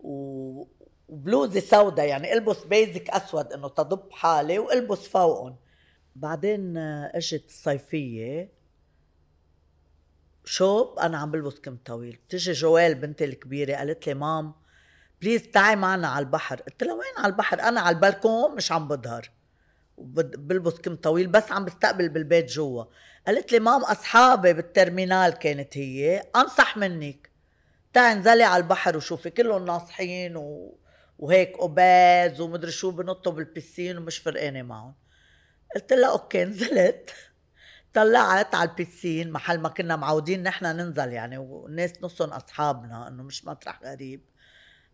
و- 0.00 0.64
وبلوزة 1.08 1.60
سوداء. 1.60 2.06
يعني 2.08 2.32
ألبس 2.32 2.64
basic 2.64 3.10
أسود 3.10 3.52
إنه 3.52 3.68
تضب 3.68 4.12
حالي 4.12 4.58
وألبس 4.58 5.08
فوقهم. 5.08 5.56
بعدين 6.16 6.76
آه، 6.76 7.12
إجت 7.14 7.44
الصيفيه 7.48 8.48
شوب 10.44 10.98
أنا 10.98 11.18
عم 11.18 11.30
بلبس 11.30 11.54
كم 11.54 11.76
طويل. 11.76 12.18
بتجي 12.26 12.52
جويل 12.52 12.94
بنتي 12.94 13.24
الكبيرة 13.24 13.76
قالت 13.76 14.06
لي 14.06 14.14
mam 14.14 14.54
please 15.22 15.42
تعي 15.42 15.76
معنا 15.76 16.08
على 16.08 16.24
البحر. 16.24 16.60
قلت 16.60 16.82
لها 16.82 16.94
وين 16.94 17.18
على 17.18 17.32
البحر؟ 17.32 17.60
أنا 17.60 17.80
على 17.80 17.94
البلكون 17.96 18.54
مش 18.54 18.72
عم 18.72 18.88
بظهر. 18.88 19.30
بلبس 19.98 20.72
كم 20.72 20.96
طويل 20.96 21.26
بس 21.26 21.52
عم 21.52 21.64
بستقبل 21.64 22.08
بالبيت 22.08 22.50
جوا. 22.50 22.84
قالت 23.26 23.52
لي 23.52 23.60
mam 23.60 23.84
أصحابي 23.84 24.52
بال 24.52 24.66
terminale 24.66 25.30
كانت 25.32 25.78
هي 25.78 26.22
أنصح 26.36 26.76
منك. 26.76 27.30
تعي 27.92 28.12
انزلي 28.12 28.44
على 28.44 28.62
البحر 28.62 28.96
وشوفي 28.96 29.30
كلهم 29.30 29.64
ناصحين 29.64 30.36
و... 30.36 30.78
وهيك 31.18 31.58
obèse 31.58 32.40
ومدري 32.40 32.70
شو 32.70 32.90
بنطوا 32.90 33.32
بال 33.32 33.47
piscine 33.47 33.98
ومش 33.98 34.18
فرقانة 34.18 34.62
معهم. 34.62 34.94
قلت 35.74 35.92
لها 35.92 36.10
okay 36.10 36.44
نزلت. 36.50 37.10
طلعت 37.94 38.54
على 38.54 38.70
ال 38.70 38.77
piscine 38.77 39.30
محل 39.30 39.58
ما 39.58 39.68
كنا 39.68 39.96
معودين 39.96 40.42
نحن 40.42 40.64
ننزل 40.64 41.12
يعني 41.12 41.38
والناس 41.38 41.92
نصهم 42.02 42.30
أصحابنا 42.30 43.08
إنه 43.08 43.22
مش 43.22 43.44
مطرح 43.44 43.82
غريب. 43.82 44.20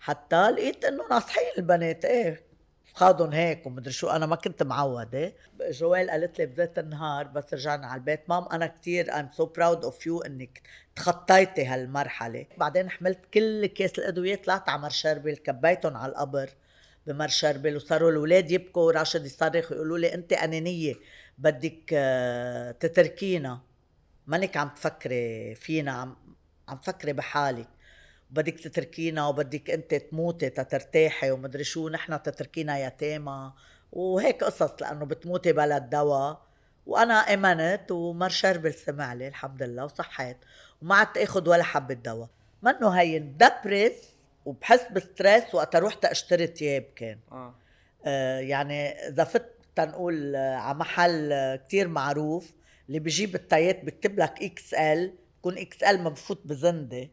حتى 0.00 0.50
لقيت 0.50 0.84
إنه 0.84 1.08
ناصحين 1.10 1.44
البنات 1.58 2.04
إيه 2.04 2.48
خاضن 2.94 3.32
هيك 3.32 3.66
ومدري 3.66 3.92
شو 3.92 4.08
أنا 4.08 4.26
ما 4.26 4.36
كنت 4.36 4.62
معودة. 4.62 5.32
جوال 5.70 6.10
قالت 6.10 6.38
لي 6.38 6.46
بذات 6.46 6.78
النهار 6.78 7.26
بس 7.26 7.54
رجعنا 7.54 7.86
على 7.86 7.98
البيت. 7.98 8.30
مام 8.30 8.48
أنا 8.52 8.66
كتير 8.66 9.12
I'm 9.12 9.36
so 9.36 9.44
proud 9.44 9.84
of 9.84 9.94
you 10.06 10.26
إنك 10.26 10.62
تخطيتي 10.96 11.66
هالمرحلة. 11.66 12.46
بعدين 12.56 12.90
حملت 12.90 13.20
كل 13.34 13.66
كيس 13.66 13.98
الأدوية 13.98 14.36
طلعت 14.36 14.68
على 14.68 14.82
مرشربل 14.82 15.36
كبيتهم 15.36 15.96
على 15.96 16.12
القبر. 16.12 16.50
بمرشربل 17.08 17.76
وصاروا 17.76 18.10
الأولاد 18.10 18.50
يبكوا 18.50 18.82
وراشد 18.82 19.26
يصرخ 19.26 19.72
ويقولوا 19.72 19.98
لي 19.98 20.14
أنت 20.14 20.32
أنانية 20.32 20.94
بدك 21.38 21.90
آه، 21.92 22.70
تتركينا. 22.70 23.60
مانك 24.26 24.56
عم 24.56 24.68
تفكري 24.68 25.54
فينا 25.54 25.92
عم 25.92 26.16
عم 26.68 26.76
تفكري 26.76 27.12
بحالك. 27.12 27.68
بدك 28.30 28.60
تتركينا 28.60 29.26
وبدك 29.28 29.70
أنت 29.70 29.94
تموتي 29.94 30.50
تترتاحي 30.50 31.30
ومدري 31.30 31.64
شو 31.64 31.88
نحن 31.88 32.22
تتركينا 32.22 32.86
يتامى 32.86 33.52
وهيك 33.92 34.44
قصص 34.44 34.70
لأنه 34.80 35.04
بتموتي 35.04 35.52
بلا 35.52 35.76
الدواء. 35.76 36.42
وأنا 36.86 37.14
أمنت 37.14 37.90
ومر 37.90 38.28
شربل 38.28 38.74
سمع 38.74 39.12
لي 39.14 39.28
الحمد 39.28 39.62
لله 39.62 39.84
وصحيت. 39.84 40.36
وما 40.82 40.94
عدت 40.94 41.18
آخذ 41.18 41.48
ولا 41.48 41.62
حبة 41.62 41.94
دواء. 41.94 42.28
منه 42.62 42.88
هين؟ 42.88 43.36
depress 43.36 44.17
وبحس 44.48 44.92
ب 44.92 45.01
stress 45.01 45.54
وقت 45.54 45.76
رحت 45.76 46.04
اشتري 46.04 46.46
تياب 46.46 46.84
كان. 46.96 47.18
آه. 47.32 47.54
آه، 48.06 48.38
يعني 48.38 48.88
إذا 48.88 49.24
فت 49.24 49.54
تنقول 49.76 50.36
آه، 50.36 50.56
على 50.56 50.78
محل 50.78 51.32
آه، 51.32 51.56
كتير 51.56 51.88
معروف 51.88 52.52
اللي 52.88 52.98
بيجيب 52.98 53.34
التايات 53.34 53.84
بكتب 53.84 54.18
لك 54.18 54.42
XL 54.42 55.12
بكون 55.38 55.58
XL 55.58 56.02
ما 56.02 56.10
بفوت 56.10 56.40
بزندة. 56.44 57.08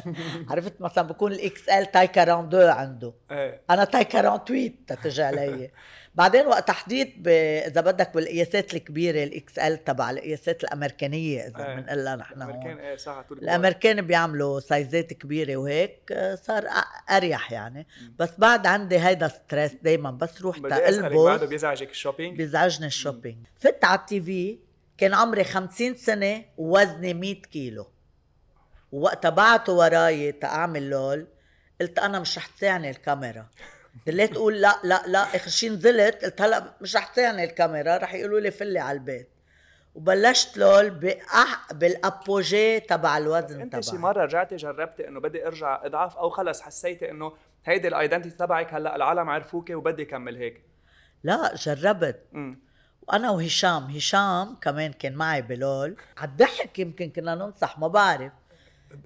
عرفت؟ 0.50 0.80
مثلا 0.80 1.08
بكون 1.08 1.32
ال 1.32 1.68
XL 1.68 1.86
taille 1.86 2.04
42 2.04 2.70
عنده. 2.70 3.12
إيه. 3.30 3.60
أنا 3.70 3.84
taille 3.84 4.04
48 4.04 4.86
تتجي 4.86 5.22
علي. 5.22 5.70
بعدين 6.16 6.46
وقت 6.46 6.70
ب... 6.92 7.28
إذا 7.66 7.80
بدك 7.80 8.14
بالقياسات 8.14 8.74
الكبيرة 8.74 9.24
ال 9.24 9.58
XL 9.58 9.84
تبع 9.84 10.10
القياسات 10.10 10.64
الأمريكانية 10.64 11.46
إذا 11.46 11.66
إيه. 11.66 11.74
بنقلها 11.74 12.16
نحن 12.16 12.34
الامريكان 12.42 12.78
إيه 12.78 12.96
صح. 12.96 13.24
الأمريكان 13.32 14.00
بيعملوا 14.00 14.60
سايزات 14.60 15.12
كبيرة 15.12 15.56
وهيك 15.56 16.12
آه، 16.12 16.34
صار 16.34 16.68
أريح 17.10 17.52
يعني. 17.52 17.86
بس 18.18 18.30
بعد 18.38 18.66
عندي 18.66 18.98
هيدا 18.98 19.28
stress 19.28 19.72
دايما 19.82 20.10
بس 20.10 20.42
روح 20.42 20.56
أسألك 20.56 21.12
بعده 21.12 21.46
بيزعجك 21.46 21.90
ال 21.90 21.95
shopping؟ 21.95 22.36
بيزعجني 22.36 22.86
ال 22.86 22.92
shopping. 22.92 23.46
فت 23.58 23.84
على 23.84 24.00
ال 24.00 24.20
TV 24.20 24.58
كان 24.98 25.14
عمري 25.14 25.44
50 25.44 25.94
سنة 25.94 26.44
ووزني 26.56 27.14
100 27.14 27.42
كيلو. 27.42 27.86
ووقتها 28.92 29.28
بعتوا 29.28 29.74
وراي 29.74 30.32
تاعمل 30.32 30.90
لول 30.90 31.26
قلت 31.80 31.98
أنا 31.98 32.18
مش 32.18 32.38
رح 32.38 32.46
تساعني 32.46 32.90
الكاميرا. 32.90 33.46
دليت 34.06 34.36
أقول 34.36 34.60
لا 34.60 34.76
لا 34.84 35.02
لا 35.06 35.18
آخر 35.36 35.50
شي 35.50 35.68
نزلت 35.68 36.24
قلت 36.24 36.40
هلا 36.42 36.74
مش 36.80 36.96
رح 36.96 37.06
تساعني 37.06 37.44
الكاميرا 37.44 37.96
رح 37.96 38.14
يقولوا 38.14 38.40
لي 38.40 38.50
فلي 38.50 38.78
على 38.78 38.98
البيت. 38.98 39.28
وبلشت 39.94 40.56
لول 40.58 40.90
بأوج 40.90 41.72
بال 41.72 41.99
apogée 41.99 42.80
تبع 42.80 43.18
الوزن 43.18 43.60
أنت 43.60 43.80
شي 43.80 43.96
مرة 43.96 44.24
رجعتي 44.24 44.56
جربتي 44.56 45.08
إنه 45.08 45.20
بدي 45.20 45.46
أرجع 45.46 45.86
أضعف 45.86 46.16
أو 46.16 46.30
خلص 46.30 46.60
حسيتي 46.60 47.10
إنه 47.10 47.32
هيدي 47.64 47.88
ال 47.88 47.93
identity 47.93 48.36
تبعك 48.36 48.74
هلأ 48.74 48.96
العالم 48.96 49.30
عرفوكي 49.30 49.74
وبدي 49.74 50.04
كمل 50.04 50.36
هيك؟ 50.36 50.62
لا 51.24 51.54
جربت. 51.54 52.20
امم 52.34 52.58
وأنا 53.08 53.30
وهشام 53.30 53.82
هشام 53.84 54.56
كمان 54.60 54.92
كان 54.92 55.14
معي 55.14 55.42
بلول. 55.42 55.96
عالضحك 56.16 56.78
يمكن 56.78 57.10
كنا 57.10 57.34
ننصح 57.34 57.78
ما 57.78 57.88
بعرف. 57.88 58.32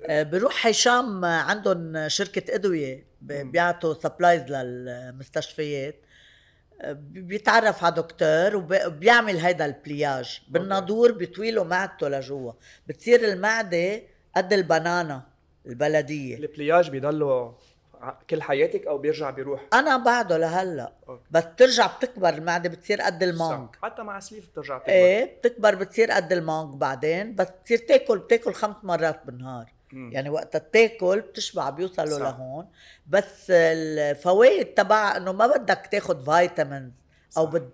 آه، 0.06 0.22
بروح 0.22 0.66
هشام 0.66 1.24
آه، 1.24 1.42
عندهم 1.42 2.08
شركة 2.08 2.54
أدوية. 2.54 3.09
بيعطوا 3.22 3.94
supplies 3.94 4.42
للمستشفيات. 4.42 5.96
بيتعرف 7.00 7.84
على 7.84 7.94
دكتور 7.94 8.56
وبيعمل 8.56 9.36
هيدا 9.36 9.66
ال 9.66 9.76
pliage. 9.76 10.42
بالناضور 10.48 11.12
بيطويله 11.12 11.64
معدته 11.64 12.08
لجوا. 12.08 12.52
بتصير 12.86 13.24
المعدة 13.32 14.02
قد 14.36 14.52
ال 14.52 14.62
banana 14.62 15.22
البلدية. 15.66 16.36
ال 16.36 16.44
pliage 16.44 16.90
بيضلوا 16.90 17.52
كل 18.30 18.42
حياتك 18.42 18.86
أو 18.86 18.98
بيرجع 18.98 19.30
بيروح؟ 19.30 19.66
أنا 19.72 19.96
بعده 19.96 20.36
لهلأ. 20.36 20.92
okay. 21.08 21.22
بس 21.30 21.44
بترجع 21.44 21.96
بتكبر 21.96 22.28
المعدة 22.28 22.68
بتصير 22.68 23.00
قد 23.00 23.22
ال 23.22 23.28
mangue. 23.28 23.68
صح. 23.74 23.80
حتى 23.82 24.02
مع 24.02 24.20
sleeve 24.20 24.48
بترجع 24.48 24.78
تكبر 24.78 24.92
إيه 24.92 25.38
بتكبر 25.38 25.74
بتصير 25.74 26.10
قد 26.10 26.32
ال 26.32 26.38
mangue 26.38 26.74
بعدين 26.74 27.34
بس 27.34 27.46
بتصير 27.50 27.78
تاكل 27.78 28.18
بتاكل 28.18 28.52
خمس 28.52 28.76
مرات 28.82 29.20
بالنهار. 29.26 29.72
يعني 29.92 30.30
وقت 30.30 30.56
تاكل 30.56 31.20
بتشبع 31.20 31.70
بيوصلوا 31.70 32.18
صح. 32.18 32.22
لهون 32.24 32.66
بس 33.06 33.50
الفوائد 33.50 34.66
تبع 34.66 35.16
إنه 35.16 35.32
ما 35.32 35.46
بدك 35.46 35.88
تاخد 35.92 36.24
vitamins 36.30 36.92
أو 37.36 37.46
بد. 37.46 37.70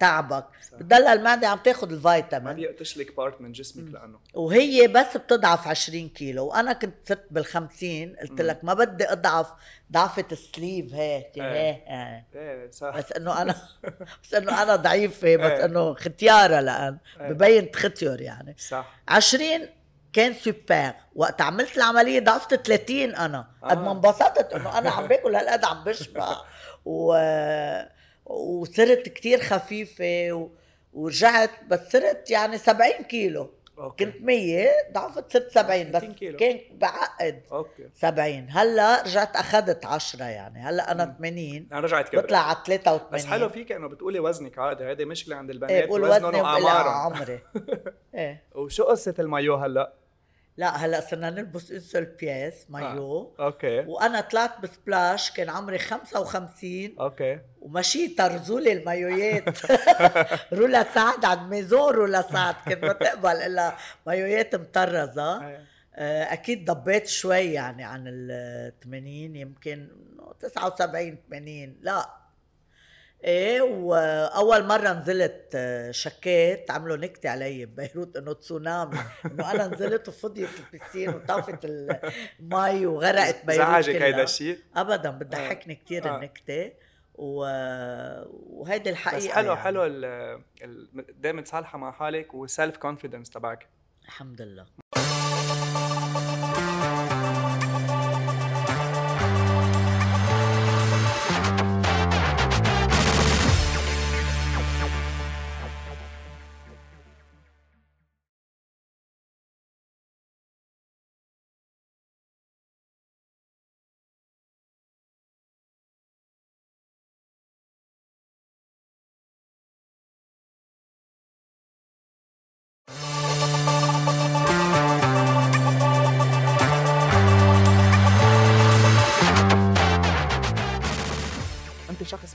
تعبك. 0.00 0.44
بتضل 0.72 1.06
المعدة 1.06 1.48
عم 1.48 1.58
تاخد 1.58 1.92
ما 1.92 1.94
الفيتامين 1.96 2.54
بيقص 2.56 2.96
لك 2.98 3.16
part 3.16 3.40
من 3.40 3.52
جسمك 3.52 3.94
لأنه 3.94 4.18
وهي 4.34 4.88
بس 4.88 5.16
بتضعف 5.16 5.68
20 5.68 6.08
كيلو 6.08 6.46
وأنا 6.46 6.72
كنت 6.72 6.94
صرت 7.08 7.24
بال50 7.34 8.20
قلت 8.20 8.30
مم. 8.30 8.46
لك 8.46 8.64
ما 8.64 8.74
بدي 8.74 9.12
أضعف 9.12 9.52
ضعفة 9.92 10.24
ال 10.32 10.41
sleeve 10.41 10.94
هيك 10.94 11.30
إيه. 11.36 11.42
هيك 11.52 11.84
هيك. 11.86 12.24
إيه 12.34 12.70
صح 12.70 12.96
بس 12.98 13.12
إنه 13.12 13.42
أنا 13.42 13.54
بس 14.24 14.34
إنه 14.34 14.62
أنا 14.62 14.76
ضعيفة 14.76 15.36
بس 15.36 15.50
إيه. 15.50 15.64
إنه 15.64 15.94
ختيارة 15.94 16.60
لأن 16.60 16.98
إيه. 17.20 17.28
ببين 17.32 17.68
ختير 17.74 18.20
يعني 18.20 18.56
صح 18.58 18.94
20 19.08 19.68
كان 20.14 20.34
سوبر. 20.34 20.92
وقت 21.14 21.40
عملت 21.40 21.76
العملية 21.76 22.20
ضعفت 22.20 22.54
30 22.54 23.14
أنا. 23.14 23.46
قد 23.62 23.78
ما 23.78 23.88
آه. 23.88 23.92
انبسطت 23.92 24.52
إنه 24.52 24.78
أنا 24.78 24.90
عم 24.90 25.06
باكل 25.06 25.34
هالقد 25.34 25.64
عم 25.64 25.84
بشبع. 25.84 26.36
و... 26.84 27.14
وصرت 28.26 29.08
كتير 29.08 29.40
خفيفة 29.40 30.32
و... 30.32 30.50
ورجعت 30.92 31.50
بس 31.68 31.80
صرت 31.92 32.30
يعني 32.30 32.58
70 32.58 32.90
كيلو. 32.92 33.50
okay. 33.78 34.04
كنت 34.04 34.14
100 34.20 34.68
ضعفت 34.92 35.32
صرت 35.32 35.50
70 35.52 35.84
بس 35.84 35.92
30 35.92 36.14
كيلو. 36.14 36.36
كان 36.38 36.60
بعقد 36.72 37.42
okay. 37.52 37.88
70 37.94 38.46
هلأ 38.50 39.02
رجعت 39.02 39.36
أخذت 39.36 39.86
10 39.86 40.24
يعني. 40.24 40.58
هلأ 40.60 40.92
أنا 40.92 41.04
مم. 41.04 41.14
80 41.18 41.68
أنا 41.72 41.80
رجعت 41.80 42.08
كبرت. 42.08 42.24
بطلع 42.24 42.38
على 42.38 42.56
83 42.66 43.10
بس 43.12 43.26
حلو 43.26 43.48
فيك 43.48 43.72
إنه 43.72 43.88
بتقولي 43.88 44.20
وزنك 44.20 44.58
عادي 44.58 44.84
هيدي 44.84 45.04
مشكلة 45.04 45.36
عند 45.36 45.50
البنات. 45.50 45.70
إيه 45.70 45.86
بقول 45.86 46.02
وزنهم 46.02 46.28
وزني 46.28 46.42
واعمارهم 46.42 47.14
عمري. 47.14 47.40
إيه. 48.14 48.42
وشو 48.54 48.84
قصة 48.84 49.14
المايو 49.18 49.54
هلأ؟ 49.54 49.92
لا 50.56 50.76
هلا 50.76 51.00
صرنا 51.00 51.30
نلبس 51.30 51.70
une 51.70 51.80
seule 51.80 52.04
pièce 52.04 52.66
maillot. 52.68 53.34
okay. 53.40 53.78
وأنا 53.78 54.20
طلعت 54.20 54.60
بسبلاش 54.60 55.30
كان 55.30 55.50
عمري 55.50 55.78
55 55.78 56.96
okay. 57.00 57.40
ومشيت 57.60 58.20
رزولي 58.20 58.72
المايويات. 58.72 59.58
رولا 60.58 60.82
سعد 60.94 61.24
عند 61.24 61.50
maison 61.50 61.94
رولا 61.94 62.22
سعد 62.22 62.54
كنت 62.68 62.84
ما 62.84 62.92
تقبل 62.92 63.36
إلا 63.36 63.76
مايويات 64.06 64.54
مطرزة. 64.54 65.48
إيه. 65.48 65.64
آه، 65.96 66.32
أكيد 66.32 66.70
ضبيت 66.70 67.06
شوي 67.06 67.52
يعني 67.52 67.84
عن 67.84 68.04
ال 68.06 68.72
80 68.84 69.36
يمكن 69.36 69.88
79 70.40 71.18
80 71.30 71.76
لا. 71.80 72.23
إيه 73.24 73.62
وأول 73.62 74.66
مرة 74.66 74.92
نزلت 74.92 75.50
آه، 75.54 75.90
شكيت 75.90 76.70
عملوا 76.70 76.96
نكتة 76.96 77.30
علي 77.30 77.66
ببيروت 77.66 78.16
إنه 78.16 78.32
تسونامي 78.32 78.98
إنه 79.26 79.52
أنا 79.52 79.66
نزلت 79.66 80.08
وفضيت 80.08 80.48
ال 80.72 80.76
piscine 80.76 81.08
وطافت 81.08 81.64
المي 81.64 82.86
وغرقت 82.86 83.46
بيروت 83.46 83.66
زعجك. 83.66 84.02
هيدا 84.02 84.22
الشيء 84.22 84.58
ابدا 84.76 85.10
بتضحكني 85.10 85.74
كثير 85.74 86.08
آه. 86.10 86.16
النكتة 86.16 86.72
و... 87.14 87.44
وهيدي 88.60 88.90
الحقيقة 88.90 89.18
بس 89.18 89.28
حلو 89.28 89.48
يعني. 89.48 89.60
حلو 89.60 89.84
ال 89.84 90.04
ال 90.62 90.88
دائما 91.20 91.42
تصالحه 91.42 91.78
مع 91.78 91.92
حالك 91.92 92.34
و 92.34 92.42
self 92.42 92.76
confidence 92.76 93.30
تبعك 93.30 93.68
الحمد 94.04 94.42
لله 94.42 94.66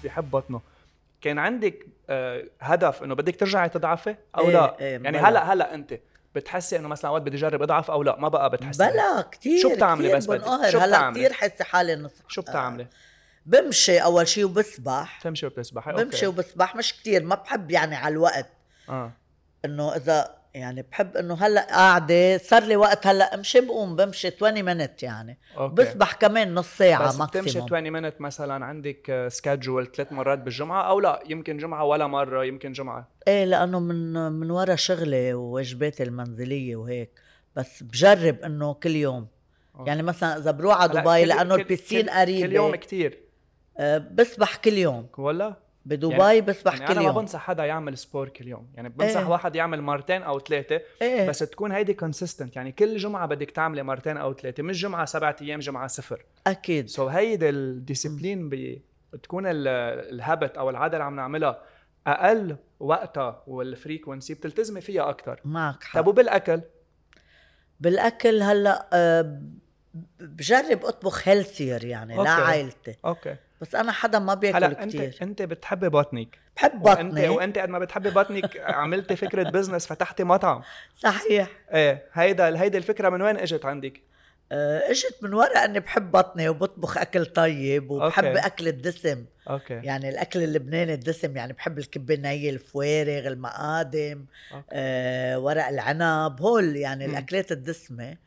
بيحب 0.10 0.32
بطنه 0.32 0.62
كان 1.22 1.40
عندك 1.40 1.86
آه، 2.10 2.44
هدف 2.62 3.04
إنه 3.04 3.16
بدك 3.16 3.36
ترجعي 3.36 3.70
تضعفي 3.70 4.16
أو 4.38 4.48
إيه، 4.48 4.54
لا؟ 4.54 4.80
إيه، 4.80 5.04
يعني. 5.04 5.18
هلأ 5.18 5.54
هلأ 5.54 5.74
أنت 5.74 6.00
بتحسي 6.36 6.76
إنه 6.76 6.88
مثلا 6.88 7.12
وقت 7.12 7.22
بدي 7.22 7.38
أجرب 7.38 7.62
أضعف 7.62 7.92
أو 7.92 8.04
لا؟ 8.04 8.20
ما 8.20 8.28
بقى 8.28 8.50
بتحسي 8.50 8.90
بلا 8.90 9.22
كثير 9.22 9.62
شو 9.62 9.76
بتعملي 9.76 10.16
بس 10.16 10.28
بدك؟ 10.28 10.70
شو 10.70 10.80
هلأ؟ 10.80 11.12
كثير 11.12 11.34
حاسه 11.34 11.66
حالي 11.66 11.96
نص 11.96 12.12
شو 12.28 12.42
بتعملي؟ 12.42 12.88
بمشي 13.46 13.98
أول 13.98 14.28
شيء 14.28 14.46
وبسبح. 14.46 15.20
بتمشي 15.20 15.46
وبتسبحي 15.46 15.92
بمشي 15.92 16.28
وبسبح 16.28 16.76
مش 16.76 16.94
كتير 16.94 17.24
ما 17.24 17.36
بحب 17.36 17.72
يعني 17.72 17.96
على 17.96 18.12
الوقت. 18.14 18.50
آه. 18.90 19.12
إنه 19.66 19.96
إذا 19.96 20.39
يعني 20.54 20.82
بحب 20.82 21.18
إنه 21.18 21.34
هلأ 21.34 21.62
قاعدة 21.70 22.38
صار 22.38 22.64
لي 22.64 22.76
وقت 22.76 23.08
هلأ 23.08 23.36
امشي 23.36 23.62
بقوم 23.62 23.96
بمشي 23.96 24.28
20 24.28 24.64
minute 24.64 25.04
يعني. 25.04 25.40
okay. 25.58 25.76
بسبح 25.76 26.14
كمان 26.14 26.54
نص 26.54 26.78
ساعة 26.78 27.08
بس 27.08 27.16
بتمشي 27.16 27.40
maximum 27.40 27.66
20 27.66 27.90
مينت 27.92 28.22
مثلا 28.22 28.66
عندك 28.66 29.26
schedule 29.32 29.92
ثلاث 29.92 30.12
مرات 30.14 30.40
بالجمعة 30.40 30.90
أو 30.90 31.00
لا 31.00 31.24
يمكن 31.30 31.58
جمعة 31.58 31.84
ولا 31.86 32.08
مرة 32.08 32.46
يمكن 32.46 32.72
جمعة؟ 32.72 33.08
إيه 33.28 33.46
لأنه 33.46 33.80
من 33.80 34.14
من 34.32 34.52
ورا 34.52 34.76
شغلي 34.76 35.34
وواجباتي 35.34 36.04
المنزلية 36.04 36.76
وهيك 36.76 37.10
بس 37.56 37.84
بجرب 37.84 38.40
إنه 38.42 38.74
كل 38.74 38.96
يوم. 38.96 39.28
أوكي. 39.76 39.90
يعني 39.90 40.04
مثلا 40.04 40.38
إذا 40.38 40.52
بروح 40.52 40.82
على 40.82 41.02
دبي 41.02 41.26
لأنه 41.26 41.58
كل- 41.58 42.10
قريبه 42.10 42.48
كل 42.48 42.54
يوم 42.54 42.76
كثير 42.76 43.20
آه، 43.78 43.98
بسبح 43.98 44.56
كل 44.56 44.74
يوم. 44.74 45.08
ولا 45.18 45.56
بدبي 45.86 46.14
يعني- 46.14 46.42
بسبح 46.42 46.74
يعني 46.74 46.86
كل 46.86 46.92
أنا 46.92 47.02
ما 47.02 47.08
يوم 47.08 47.16
بنصح 47.16 47.40
حدا 47.40 47.66
يعمل 47.66 47.98
sport 47.98 48.30
كل 48.30 48.48
يوم 48.48 48.68
يعني 48.76 48.90
بنصح 48.90 49.20
إيه. 49.20 49.28
واحد 49.28 49.56
يعمل 49.56 49.82
مرتين 49.82 50.24
أو 50.24 50.40
ثلاثة 50.40 50.82
إيه 51.02 51.30
بس 51.30 51.40
تكون 51.40 51.72
هيدي 51.72 51.94
consistent 51.94 52.56
يعني 52.56 52.72
كل 52.72 52.98
جمعة 52.98 53.26
بدك 53.26 53.52
تعملي 53.52 53.84
مرتين 53.84 54.18
أو 54.18 54.34
ثلاثة 54.34 54.64
مش 54.64 54.82
جمعة 54.82 55.06
سبعة 55.06 55.36
أيام 55.42 55.60
جمعة 55.60 55.88
صفر. 55.88 56.26
أكيد. 56.48 56.90
so 56.90 57.12
هيدي 57.12 57.50
ال 57.50 57.59
discipline 57.59 58.50
بي 58.50 58.82
تكون 59.24 59.44
ال 59.48 59.66
habit 59.66 60.58
أو 60.58 60.70
العادة 60.70 60.94
اللي 60.98 61.04
عم 61.04 61.16
نعملها 61.16 61.62
أقل 62.08 62.56
وقتها 62.80 63.44
وال 63.48 63.63
frequency 63.63 64.34
بتلتزمي 64.34 64.82
فيها 64.82 65.10
أكثر 65.10 65.40
معك 65.46 65.84
حق. 65.84 66.02
طب 66.02 66.08
وبالأكل؟ 66.08 66.62
بالأكل 67.80 68.42
هلأ 68.42 68.90
آه، 68.94 69.42
بجرب 70.20 70.86
أطبخ 70.86 71.28
healthier 71.28 71.86
يعني 71.86 72.18
أوكي. 72.18 72.30
لعائلتي. 72.30 72.96
أوكي. 73.06 73.36
بس 73.62 73.76
أنا 73.76 73.92
حدا 73.92 74.20
ما 74.20 74.34
بياكل 74.34 74.58
هلأ 74.58 74.84
انت 74.84 74.96
كثير 74.98 75.18
أنت 75.22 75.42
بتحبي 75.42 75.90
بطنك. 75.90 76.38
بحب 76.56 76.86
وانت 76.86 77.12
بطني. 77.12 77.30
وأنت 77.30 77.58
قد 77.58 77.70
ما 77.70 77.80
بتحبي 77.80 78.10
بطنك 78.10 78.58
عملتي 78.58 79.16
فكرة 79.16 79.50
business 79.50 79.88
فتحتي 79.88 80.24
مطعم. 80.24 80.62
صحيح. 80.98 81.48
إيه 81.74 82.04
هيدا 82.14 82.62
هيدي 82.62 82.78
الفكرة 82.78 83.10
من 83.10 83.22
وين 83.22 83.38
إجت 83.38 83.66
عندك؟ 83.66 84.02
آه، 84.52 84.92
إجت 84.92 85.16
من 85.22 85.34
ورا 85.34 85.66
إني 85.66 85.80
بحب 85.80 86.12
بطني 86.12 86.50
وبطبخ 86.50 86.98
أكل 86.98 87.26
طيب 87.26 87.92
وبحب 87.92 88.26
أوكي. 88.26 88.46
أكل 88.46 88.68
الدسم. 88.68 89.26
أوكي. 89.50 89.74
يعني 89.74 90.10
الأكل 90.10 90.44
اللبناني 90.44 90.94
الدسم 90.94 91.38
يعني 91.38 91.54
بحب 91.54 91.80
الكبه 91.80 92.14
النية 92.14 92.50
الفوارغ 92.50 93.28
المقادم 93.28 94.26
أوكي. 94.54 94.66
آه، 94.72 95.40
ورق 95.40 95.68
العنب 95.68 96.42
هول 96.42 96.76
يعني 96.76 97.08
مم. 97.08 97.14
الأكلات 97.14 97.52
الدسمة. 97.52 98.18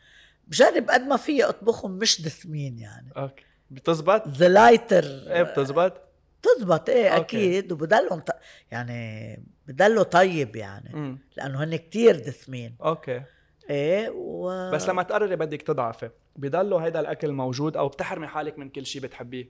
بجرب 0.49 0.91
قد 0.91 1.01
ما 1.01 1.17
فيي 1.17 1.45
أطبخهم 1.45 1.91
مش 1.91 2.23
دسمين 2.23 2.79
يعني. 2.79 3.09
أوكي. 3.17 3.45
بتزبط؟ 3.73 4.29
lighter 4.29 5.05
إيه 5.05 5.43
بتزبط؟ 5.43 6.01
بتزبط 6.43 6.89
إيه 6.89 7.09
أوكي. 7.09 7.59
أكيد. 7.59 7.73
وبضلهم 7.73 8.21
ط... 8.21 8.31
يعني 8.71 9.43
بضله 9.69 10.03
طيب 10.03 10.57
يعني. 10.57 10.95
امم 10.95 11.19
لأنه 11.37 11.65
هن 11.65 11.77
كتير 11.77 12.17
دسمين. 12.19 12.77
أوكي. 12.85 13.23
إيه 13.71 14.09
و... 14.11 14.71
بس 14.73 14.89
لما 14.89 15.03
تقرري 15.03 15.37
بدك 15.37 15.63
تضعفي 15.63 16.11
بضلوا 16.37 16.81
هيدا 16.81 17.01
الأكل 17.01 17.33
موجود 17.33 17.77
أو 17.77 17.89
بتحرمي 17.89 18.27
حالك 18.27 18.59
من 18.59 18.69
كل 18.69 18.87
شيء 18.87 19.03
بتحبيه؟ 19.03 19.49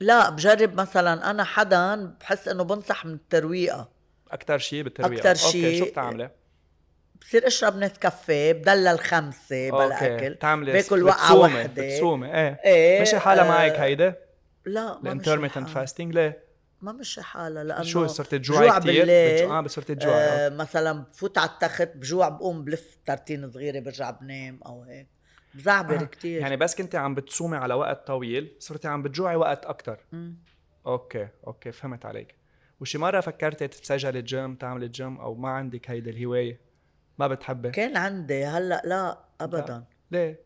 لا 0.00 0.30
بجرب 0.30 0.74
مثلا 0.80 1.30
أنا 1.30 1.44
حدا 1.44 2.04
بحس 2.20 2.48
إنه 2.48 2.62
بنصح 2.62 3.04
من 3.06 3.14
الترويقة. 3.14 3.88
أكثر 4.30 4.58
شيء 4.58 4.82
بالترويقة. 4.82 5.18
أكتر 5.30 5.46
أوكي 5.46 5.60
شي- 5.60 5.78
شو 5.78 5.84
بتعملي؟ 5.84 6.30
بصير 7.20 7.46
اشرب 7.46 7.76
نسكافيه 7.76 8.52
بدلل 8.52 8.98
خمسه 8.98 9.70
بلا 9.70 10.16
أكل 10.16 10.34
بتعملي 10.34 10.72
باكل 10.72 11.02
وقعة 11.02 11.26
بتصومي 11.26 11.54
وحدة. 11.54 11.88
بتصومي. 11.88 12.34
إيه. 12.34 12.60
إيه 12.64 12.98
ماشي 12.98 13.18
حالها 13.18 13.44
آه، 13.44 13.48
معك 13.48 13.80
هيدا؟ 13.80 14.14
لا 14.66 14.94
ما 14.94 15.00
ال 15.00 15.05
intermittent. 15.05 15.68
fasting 15.68 16.14
ليه؟ 16.14 16.44
ما 16.80 16.92
مشي 16.92 17.22
حالها 17.22 17.64
لأنه 17.64 17.82
شو 17.82 18.06
صرت 18.06 18.34
تجوعي 18.34 18.68
جوع 18.68 18.78
كثير 18.78 19.00
بالليل. 19.00 19.50
آه 19.50 19.66
صرت 19.66 19.92
تجوعي 19.92 20.16
آه. 20.16 20.48
مثلا 20.48 20.92
بفوت 20.92 21.38
على 21.38 21.50
التخت 21.50 21.88
بجوع 21.94 22.28
بقوم 22.28 22.64
بلف 22.64 22.96
ترتين 23.06 23.50
صغيرة 23.50 23.80
برجع 23.80 24.10
بنام 24.10 24.60
أو 24.66 24.82
هيك. 24.82 25.06
بزعبر 25.54 25.94
آه، 26.00 26.04
كتير. 26.04 26.40
يعني 26.40 26.56
بس 26.56 26.74
كنتي 26.74 26.96
عم 26.96 27.14
بتصومي 27.14 27.56
على 27.56 27.74
وقت 27.74 28.06
طويل 28.06 28.56
صرتي 28.58 28.88
عم 28.88 29.02
بتجوعي 29.02 29.36
وقت 29.36 29.66
أكثر. 29.66 29.98
أوكي 30.86 31.28
أوكي 31.46 31.72
فهمت 31.72 32.06
عليك. 32.06 32.34
وشي 32.80 32.98
مرة 32.98 33.20
فكرتي 33.20 33.68
تتسجلي 33.68 34.22
جيم 34.22 34.54
تعملي 34.54 34.88
جيم 34.88 35.16
أو 35.20 35.34
ما 35.34 35.48
عندك 35.48 35.90
هيدي 35.90 36.10
الهواية؟ 36.10 36.69
ما 37.20 37.26
بتحبي 37.26 37.70
كان 37.70 37.96
عندي 37.96 38.44
هلأ 38.44 38.82
لا 38.84 39.18
ابدا. 39.40 39.84
ليه؟ 40.10 40.40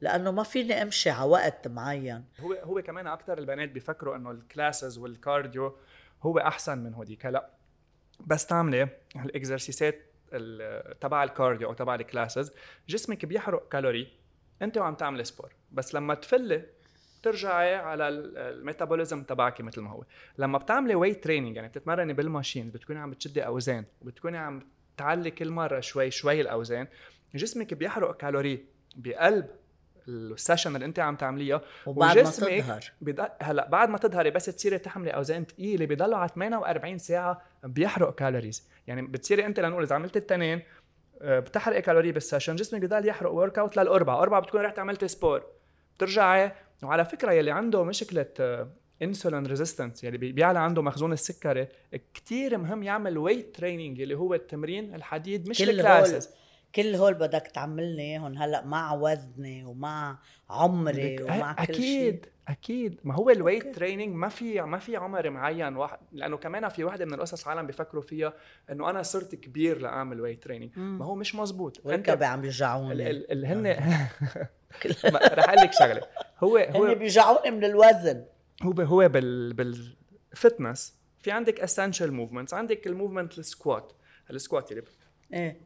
لأنه 0.00 0.30
ما 0.30 0.42
فيني 0.42 0.82
أمشي 0.82 1.10
على 1.10 1.28
وقت 1.30 1.68
معين. 1.68 2.24
هو 2.40 2.52
هو 2.52 2.82
كمان 2.82 3.06
أكثر 3.06 3.38
البنات 3.38 3.68
بيفكروا 3.68 4.16
إنه 4.16 4.30
ال 4.30 4.39
classes 4.39 4.98
وال 4.98 5.18
cardio 5.18 5.76
هو 6.22 6.38
أحسن 6.38 6.78
من 6.78 6.94
هوديك. 6.94 7.26
هلأ 7.26 7.50
بس 8.20 8.46
تعملي 8.46 8.88
ال 9.16 9.24
exerciseات 9.24 9.98
ال- 10.32 10.98
تبع 10.98 11.24
ال 11.24 11.30
cardio 11.30 11.68
أو 11.68 11.74
تبع 11.74 11.94
ال 11.94 12.01
classes 12.01 12.52
جسمك 12.88 13.26
بيحرق 13.26 13.68
كالوري. 13.68 14.12
انت 14.62 14.78
وعم 14.78 14.94
تعملي 14.94 15.24
sport 15.24 15.52
بس 15.72 15.94
لما 15.94 16.14
تفلي 16.14 16.62
بترجعي 17.20 17.74
على 17.74 18.08
ال- 18.08 18.38
ال 18.38 18.46
metabolism 18.46 19.22
تبعك 19.22 19.60
مثل 19.60 19.80
ما 19.80 19.90
هو. 19.90 20.04
لما 20.38 20.58
بتعملي 20.58 20.94
weight 20.94 21.24
training 21.24 21.56
يعني 21.56 21.68
بتتمرني 21.68 22.12
بال 22.12 22.25
machine 22.25 22.70
بتكوني 22.70 22.98
عم 22.98 23.10
بتشدي 23.10 23.46
أوزان 23.46 23.84
وبتكوني 24.02 24.38
عم 24.38 24.68
تعلي 24.96 25.30
كل 25.30 25.50
مرة 25.50 25.80
شوي 25.80 26.10
شوي 26.10 26.40
الأوزان. 26.40 26.86
جسمك 27.34 27.74
بيحرق 27.74 28.16
كالوري 28.16 28.64
بقلب 28.96 29.46
ال 30.08 30.16
session 30.16 30.74
اللي 30.74 30.86
انت 30.86 30.98
عم 30.98 31.16
تعمليها 31.16 31.60
وبعد 31.86 32.16
ما 32.16 32.22
وجسمك 32.22 32.48
تظهر. 32.48 32.92
بضل... 33.00 33.28
هلأ 33.42 33.68
بعد 33.68 33.88
ما 33.88 33.98
تظهري 33.98 34.30
بس 34.30 34.44
تصيري 34.44 34.78
تحملي 34.78 35.10
أوزان 35.10 35.44
ثقيله 35.44 35.86
بضلوا 35.86 36.18
على 36.18 36.28
48 36.28 36.98
ساعة 36.98 37.42
بيحرق 37.64 38.14
calories. 38.14 38.68
يعني 38.86 39.02
بتصيري 39.02 39.46
انت 39.46 39.60
لنقول 39.60 39.82
إذا 39.82 39.94
عملت 39.94 40.16
التنين 40.16 40.62
آه، 41.22 41.40
بتحرقي 41.40 41.82
calorie 41.82 42.12
بال 42.12 42.22
session 42.22 42.56
جسمك 42.56 42.80
بضل 42.80 43.08
يحرق 43.08 43.30
workout 43.30 43.76
للأربعة. 43.76 44.22
أربعة 44.22 44.40
بتكون 44.40 44.60
رحت 44.60 44.78
عملت 44.78 45.04
sport 45.04 45.42
بترجعي 45.96 46.52
وعلى 46.82 47.04
فكرة 47.04 47.32
يلي 47.32 47.50
عنده 47.50 47.84
مشكلة 47.84 48.26
insulin 49.02 49.46
resistance 49.46 50.04
بي- 50.04 50.32
بيعلى 50.32 50.58
عنده 50.58 50.82
مخزون 50.82 51.12
السكري 51.12 51.68
كتير 52.14 52.58
مهم 52.58 52.82
يعمل 52.82 53.18
weight 53.18 53.56
training 53.56 54.00
اللي 54.00 54.14
هو 54.14 54.34
التمرين 54.34 54.94
الحديد 54.94 55.48
مش 55.48 55.58
كل 55.58 55.64
هول 55.64 55.74
ال 55.80 55.86
classes 55.86 56.30
كل 56.74 56.94
هول 56.94 57.14
بدك 57.14 57.46
تعملني 57.54 58.02
اياهم 58.02 58.38
هلأ 58.38 58.64
مع 58.64 58.92
وزني 58.94 59.64
ومع 59.64 60.18
عمري 60.50 61.22
ومع 61.22 61.52
كل 61.52 61.74
شيء 61.74 62.08
أكيد 62.08 62.26
أكيد. 62.48 63.00
ما 63.04 63.14
هو 63.14 63.30
ال 63.30 63.36
weight. 63.36 63.74
training 63.76 64.14
ما 64.14 64.28
في 64.28 64.60
ما 64.62 64.78
في 64.78 64.96
عمر 64.96 65.30
معين 65.30 65.76
واحد 65.76 65.98
لأنه 66.12 66.36
كمان 66.36 66.68
في 66.68 66.84
وحده 66.84 67.04
من 67.04 67.14
القصص 67.14 67.48
عالم 67.48 67.66
بيفكروا 67.66 68.02
فيها 68.02 68.32
إنه 68.70 68.90
أنا 68.90 69.02
صرت 69.02 69.34
كبير 69.34 69.78
لأعمل 69.80 70.20
weight 70.20 70.42
training. 70.44 70.70
ما 70.78 71.04
هو 71.04 71.14
مش 71.14 71.34
مزبوط 71.34 71.80
وركبي 71.84 72.24
عم 72.24 72.38
ال 72.38 72.42
بيوجعوني؟ 72.42 73.10
ال 73.10 73.32
ال 73.32 73.46
هن 73.46 73.62
ما- 75.12 75.18
رح 75.34 75.44
أقول 75.48 75.56
لك 75.62 75.72
شغلة. 75.72 76.02
هو 76.40 76.56
هن 76.56 76.76
هو 76.76 76.94
بيوجعوني 76.94 77.50
من 77.50 77.64
الوزن. 77.64 78.24
هو 78.62 78.72
هو 78.72 79.08
بال 79.08 79.52
بال 79.52 79.81
fitness. 79.81 80.96
في 81.20 81.30
عندك 81.30 81.60
essential 81.60 82.12
movements 82.12 82.54
عندك 82.54 82.86
ال 82.86 82.92
movement 82.92 83.38
ال 83.38 83.47
squat 83.47 83.92
ال 84.30 84.37
squat 84.37 84.72
اللي 84.72 84.82
إيه. 85.32 85.60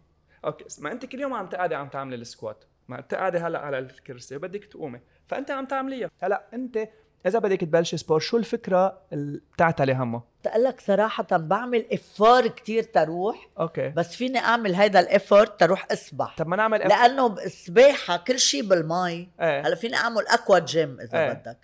أوكي 0.44 0.64
ما 0.79 0.92
انت 0.92 1.07
كل 1.07 1.20
يوم 1.20 1.35
عم 1.35 1.46
تقعدي 1.46 1.74
عم 1.74 1.88
تعملي 1.88 2.16
ال 2.16 2.24
squat 2.24 2.64
ما 2.88 2.98
انت 2.98 3.14
قاعدة 3.14 3.46
هلأ 3.46 3.59
على 3.59 3.79
الكرسي 3.79 4.37
وبدك 4.37 4.64
تقومي. 4.64 5.00
فأنت 5.26 5.50
عم 5.50 5.66
تعمليها. 5.66 6.11
هلأ 6.22 6.46
أنت 6.55 6.88
إذا 7.26 7.38
بدك 7.38 7.61
تبلشي 7.61 7.96
sport 7.96 8.20
شو 8.20 8.37
الفكرة 8.37 9.03
اللي 9.12 9.40
بتعتلي 9.55 9.92
همها 9.92 10.22
تقلك 10.42 10.81
صراحة 10.81 11.26
بعمل 11.31 11.87
effort 11.92 12.46
كتير 12.46 12.83
تروح 12.83 13.48
أوكي. 13.61 13.88
بس 13.88 14.16
فيني 14.16 14.38
أعمل 14.38 14.74
هيدا 14.74 15.00
ال 15.00 15.09
effort 15.09 15.61
تروح 15.61 15.87
أسبح. 15.90 16.37
طب 16.37 16.46
ما 16.46 16.57
نعمل 16.57 16.83
ef... 16.83 16.88
لأنه 16.88 17.26
السباحة 17.26 18.16
كل 18.16 18.38
شيء 18.38 18.62
بالمي. 18.62 19.29
إيه. 19.40 19.66
هلأ 19.66 19.74
فيني 19.74 19.96
أعمل 19.96 20.26
aqua 20.29 20.59
gym 20.59 21.00
إذا 21.00 21.18
إيه. 21.18 21.33
بدك. 21.33 21.59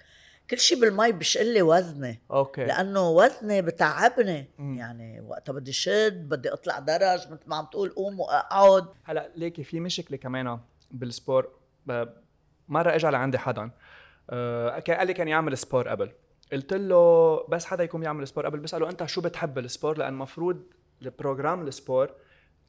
كل 0.51 0.59
شيء 0.59 0.81
بالمي 0.81 1.13
بشقل 1.13 1.55
لي 1.55 1.63
وزني 1.63 2.23
أوكي. 2.31 2.65
لأنه 2.65 3.11
وزني 3.11 3.63
بتعبني. 3.63 4.51
مم. 4.59 4.79
يعني 4.79 5.21
وقتها 5.21 5.53
بدي 5.53 5.73
شد 5.73 6.29
بدي 6.29 6.53
أطلع 6.53 6.79
درج 6.79 7.21
مثل 7.31 7.43
ما 7.47 7.57
عم 7.57 7.65
تقول 7.65 7.89
قوم 7.89 8.21
وأقعد. 8.21 8.87
هلأ 9.05 9.31
ليكي 9.37 9.65
في 9.65 9.81
مشكلة 9.81 10.17
كمان 10.17 10.61
بال 10.91 11.08
sport 11.08 11.51
مرة 12.69 12.95
اجى 12.95 13.07
لعندي 13.07 13.39
حدا 13.39 13.71
آه، 14.31 14.79
قال 14.81 15.07
لي 15.07 15.15
كان 15.15 15.29
يعمل 15.29 15.59
sport 15.59 15.89
قبل. 15.89 16.13
قلت 16.53 16.73
له 16.73 17.37
بس 17.49 17.65
حدا 17.65 17.85
يكون 17.85 18.03
يعمل 18.03 18.29
sport 18.29 18.47
قبل 18.47 18.59
بسأله 18.59 18.91
أنت 18.91 19.05
شو 19.05 19.21
بتحب 19.21 19.59
ال 19.59 19.64
sport؟ 19.64 19.99
لأن 19.99 20.13
المفروض 20.13 20.63
ال 21.03 21.11
program 21.11 21.67
ال 21.67 21.75
sport 21.75 22.15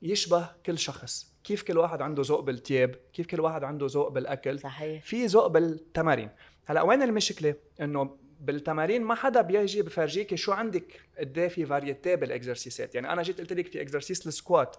يشبه 0.02 0.50
كل 0.66 0.78
شخص. 0.78 1.34
كيف 1.44 1.63
كل 1.63 1.78
واحد 1.78 2.02
عنده 2.02 2.24
ذوق 2.26 2.40
بالتياب؟ 2.40 2.96
كيف 3.13 3.28
كل 3.28 3.42
واحد 3.42 3.63
عنده 3.63 3.88
ذوق 3.90 4.08
بالأكل؟ 4.08 4.60
صحيح. 4.60 5.04
في 5.04 5.26
ذوق 5.26 5.48
بالتمارين. 5.48 6.30
هلا 6.69 6.82
وين 6.82 7.01
المشكلة؟ 7.01 7.56
إنه 7.82 8.17
بالتمارين 8.41 9.01
ما 9.03 9.15
حدا 9.15 9.41
بيجي 9.41 9.82
بفرجيكي 9.82 10.38
شو 10.38 10.51
عندك 10.51 11.01
قد 11.19 11.38
إيه 11.38 11.47
في 11.47 11.65
variety 11.65 12.15
بال 12.15 12.30
exerciseات 12.30 12.96
يعني 12.95 13.13
أنا 13.13 13.21
جيت 13.21 13.39
قلت 13.41 13.53
لك 13.53 13.67
في 13.67 13.82
exercise 13.82 14.28
ال 14.28 14.34
squat. 14.34 14.76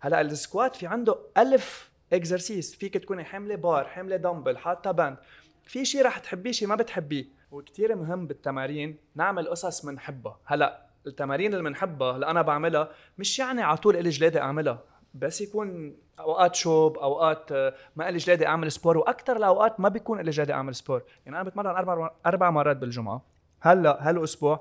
هلا 0.00 0.20
ال 0.20 0.29
squat 0.29 0.76
في 0.76 0.86
عنده 0.86 1.18
ألف 1.38 1.90
exercise 2.12 2.74
فيك 2.74 2.94
تكوني 2.94 3.24
حاملة 3.24 3.54
بار 3.54 3.84
حاملة 3.84 4.16
دمبل 4.16 4.58
حاطة 4.58 4.90
band 4.90 5.16
في 5.64 5.84
شيء 5.84 6.04
رح 6.04 6.18
تحبيه 6.18 6.52
شيء 6.52 6.68
ما 6.68 6.74
بتحبيه. 6.74 7.24
وكتير 7.50 7.94
مهم 7.96 8.26
بالتمارين 8.26 8.96
نعمل 9.14 9.48
قصص 9.48 9.86
بنحبها 9.86 10.40
هلا 10.44 10.86
التمارين 11.06 11.52
اللي 11.54 11.64
بنحبها 11.64 12.14
اللي 12.14 12.26
أنا 12.26 12.42
بعملها 12.42 12.90
مش 13.18 13.38
يعني 13.38 13.62
على 13.62 13.76
طول 13.76 13.96
إلي 13.96 14.10
جلادة 14.10 14.40
أعملها. 14.40 14.84
بس 15.18 15.40
يكون 15.40 15.96
أوقات 16.18 16.54
شوب 16.54 16.98
أوقات 16.98 17.52
آه، 17.52 17.74
ما 17.96 18.08
الي 18.08 18.18
جلادي 18.18 18.46
أعمل 18.46 18.72
sport 18.72 18.98
وأكثر 18.98 19.36
الاوقات 19.36 19.80
ما 19.80 19.88
بيكون 19.88 20.20
الي 20.20 20.30
جلادي 20.30 20.52
أعمل 20.52 20.74
sport 20.74 21.02
يعني 21.26 21.40
أنا 21.40 21.48
بتمرن 21.48 21.76
أربع 21.76 22.10
أربع 22.26 22.50
مرات 22.50 22.76
بالجمعة. 22.76 23.22
هلأ 23.60 24.08
هالأسبوع 24.08 24.60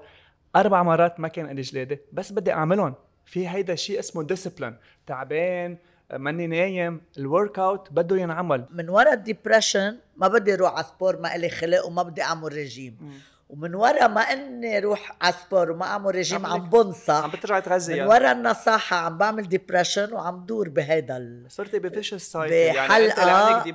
أربع 0.55 0.83
مرات 0.83 1.19
ما 1.19 1.27
كان 1.27 1.49
الي 1.49 1.61
جلادي 1.61 1.99
بس 2.13 2.31
بدي 2.31 2.53
أعملهم. 2.53 2.93
في 3.25 3.49
هيدا 3.49 3.73
الشيء 3.73 3.99
اسمه 3.99 4.23
discipline 4.23 4.75
تعبان 5.07 5.77
آه، 6.11 6.17
ماني 6.17 6.47
نايم 6.47 7.01
ال 7.17 7.59
workout 7.59 7.91
بده 7.91 8.17
ينعمل. 8.17 8.65
من 8.69 8.89
ورا 8.89 9.13
ال 9.13 9.21
depression 9.21 9.97
ما 10.17 10.27
بدي 10.27 10.53
أروح 10.53 10.73
على 10.73 10.83
sport 10.83 11.21
ما 11.21 11.35
إلي 11.35 11.49
خلق 11.49 11.85
وما 11.85 12.03
بدي 12.03 12.21
أعمل 12.21 12.53
ريجيم 12.53 12.97
ومن 13.49 13.75
ورا 13.75 14.07
ما 14.07 14.21
إني 14.21 14.75
على 15.21 15.33
sport 15.45 15.71
وما 15.71 15.85
أعمل 15.85 16.15
ريجيم 16.15 16.45
عم 16.45 16.53
عم 16.53 16.61
عم 16.61 16.69
بنصح 16.69 17.35
بترجعي 17.35 17.61
تغذي 17.61 17.93
من 17.93 17.97
يعني. 17.99 18.09
ورا 18.09 18.31
النصاحة 18.31 18.97
عم 18.97 19.17
بعمل 19.17 19.49
depression 19.49 20.13
وعم 20.13 20.45
دور 20.45 20.69
بهيدا 20.69 21.17
ال... 21.17 21.45
صرتي 21.51 21.79
ب 21.79 21.86
vicious 21.86 22.31
cycle 22.31 22.53
يعني 22.53 23.05
أنت 23.05 23.19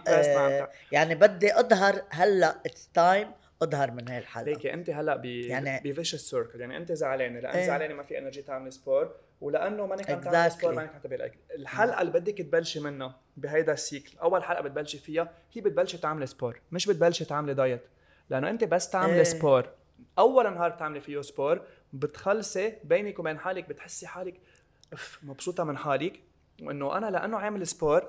آه، 0.09 0.69
يعني 0.93 1.15
بدي 1.15 1.61
أظهر 1.61 2.03
هلأ 2.11 2.57
it's 2.67 2.89
time 2.95 3.31
أظهر 3.63 3.91
من 3.91 4.09
هاي 4.09 4.19
الحلقة 4.19 4.45
ليكي 4.45 4.75
أنت 4.75 4.91
هلأ 4.91 5.17
ب 5.17 5.25
يعني- 5.25 5.81
ب 5.85 5.90
vicious 5.91 6.31
circle 6.31 6.61
يعني 6.61 6.77
أنت 6.77 6.93
زعلانة 6.93 7.41
لأن 7.41 7.53
إيه. 7.57 7.67
زعلانة 7.67 7.95
ما 7.95 8.03
في 8.03 8.19
energy 8.19 8.43
تعملي 8.43 8.71
sport 8.71 9.15
ولأنه 9.41 9.87
مانك 9.87 10.11
عم 10.11 10.21
تعملي. 10.21 10.51
sport 10.51 10.75
مانك 10.75 10.91
عم 10.95 11.01
تبقى 11.01 11.31
الحلقة 11.57 12.01
اللي 12.01 12.13
بدك 12.13 12.39
تبلشي 12.39 12.81
منها 12.81 13.17
بهيدا 13.37 13.73
السيكل 13.73 14.19
أول 14.19 14.45
حلقة 14.45 14.63
بتبلشي 14.63 14.99
فيها 14.99 15.33
هي 15.53 15.61
بتبلشي 15.61 15.99
تعملي 15.99 16.27
sport 16.27 16.61
مش 16.73 16.87
بتبلشي 16.87 17.25
تعملي 17.25 17.55
diet 17.55 17.83
لأنه 18.31 18.51
أنت 18.51 18.65
بس 18.65 18.91
تعملي 18.91 19.17
إيه. 19.17 19.23
sport 19.23 19.69
أول 20.19 20.55
نهار 20.55 20.71
بتعملي 20.71 21.01
فيه 21.01 21.21
sport 21.21 21.63
بتخلصي 21.93 22.73
بينك 22.85 23.19
وبين 23.19 23.39
حالك 23.39 23.69
بتحسي 23.69 24.07
حالك 24.07 24.41
أف 24.93 25.19
مبسوطة 25.23 25.65
من 25.65 25.79
حالك. 25.79 26.21
وانه 26.63 26.97
أنا 26.97 27.11
لأنه 27.11 27.39
عامل 27.39 27.67
sport 27.67 28.09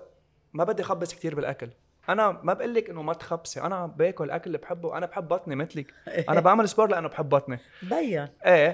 ما 0.53 0.63
بدي 0.63 0.83
خبص 0.83 1.13
كتير 1.13 1.35
بالأكل. 1.35 1.69
أنا 2.09 2.39
ما 2.43 2.53
بقول 2.53 2.73
لك 2.73 2.89
إنه 2.89 3.01
ما 3.01 3.13
تخبصي. 3.13 3.61
أنا 3.61 3.85
باكل 3.85 4.31
أكل 4.31 4.47
اللي 4.47 4.57
بحبه. 4.57 4.97
أنا 4.97 5.05
بحب 5.05 5.27
بطني 5.27 5.55
مثلك. 5.55 5.93
أنا 6.29 6.39
بعمل 6.39 6.69
sport 6.69 6.87
لأنه 6.87 7.07
بحب 7.07 7.29
بطني. 7.29 7.59
مبين 7.83 8.27
إيه. 8.45 8.73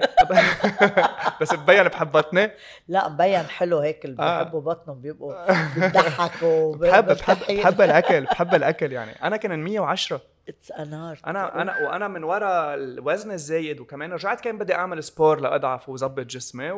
بس 1.40 1.54
ببين 1.54 1.82
بحب 1.82 2.12
بطني. 2.12 2.50
لا 2.88 3.08
مبين 3.08 3.42
حلو 3.42 3.78
هيك. 3.78 4.04
اللي 4.04 4.22
آه. 4.22 4.42
بيحبوا 4.42 4.60
بطنهم 4.60 5.00
بيبقوا 5.00 5.34
بيضحكوا 5.74 6.74
بحب 6.76 7.06
بحب 7.06 7.36
بحب 7.56 7.80
الأكل 7.80 8.24
بحب 8.24 8.54
الأكل 8.54 8.92
يعني. 8.92 9.12
أنا 9.22 9.36
كان 9.36 9.64
110 9.64 10.20
it's 10.48 10.72
an 10.72 10.86
honor 10.86 11.20
أنا 11.26 11.62
أنا 11.62 11.88
وأنا 11.88 12.08
من 12.08 12.24
ورا 12.24 12.74
الوزن 12.74 13.30
الزايد 13.30 13.80
وكمان 13.80 14.12
رجعت 14.12 14.40
كان 14.40 14.58
بدي 14.58 14.74
أعمل 14.74 15.02
sport 15.02 15.40
لأضعف 15.40 15.88
وظبط 15.88 16.26
جسمي 16.26 16.70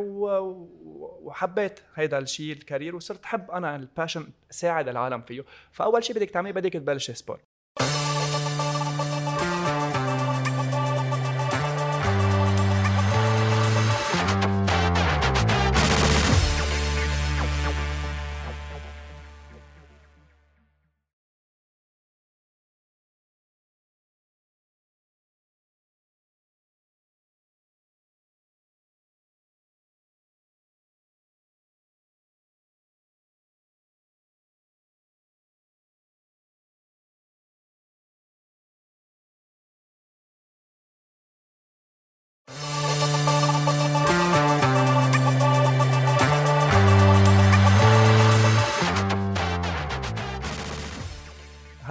وحبيت 1.22 1.80
هيدا 1.94 2.18
الشيء 2.18 2.52
ال 2.52 2.58
career 2.58 2.96
وصرت 2.96 3.24
حب 3.24 3.50
أنا 3.50 3.76
ال 3.76 3.83
passion 3.83 4.28
ساعد 4.50 4.88
العالم 4.88 5.20
فيه. 5.20 5.44
فأول 5.72 6.04
شيء 6.04 6.16
بدك 6.16 6.30
تعمليه 6.30 6.52
بدك 6.52 6.72
تبلشي 6.72 7.14
sport 7.14 7.40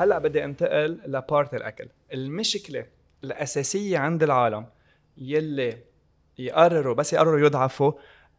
هلا 0.09 0.17
بدي 0.17 0.43
انتقل 0.43 0.99
لبارت 1.05 1.53
الأكل. 1.53 1.87
المشكلة 2.13 2.85
الأساسية 3.23 3.97
عند 3.97 4.23
العالم 4.23 4.65
يلي 5.17 5.77
يقرروا 6.37 6.95
بس 6.95 7.13
يقرروا 7.13 7.39
يضعفوا 7.39 7.91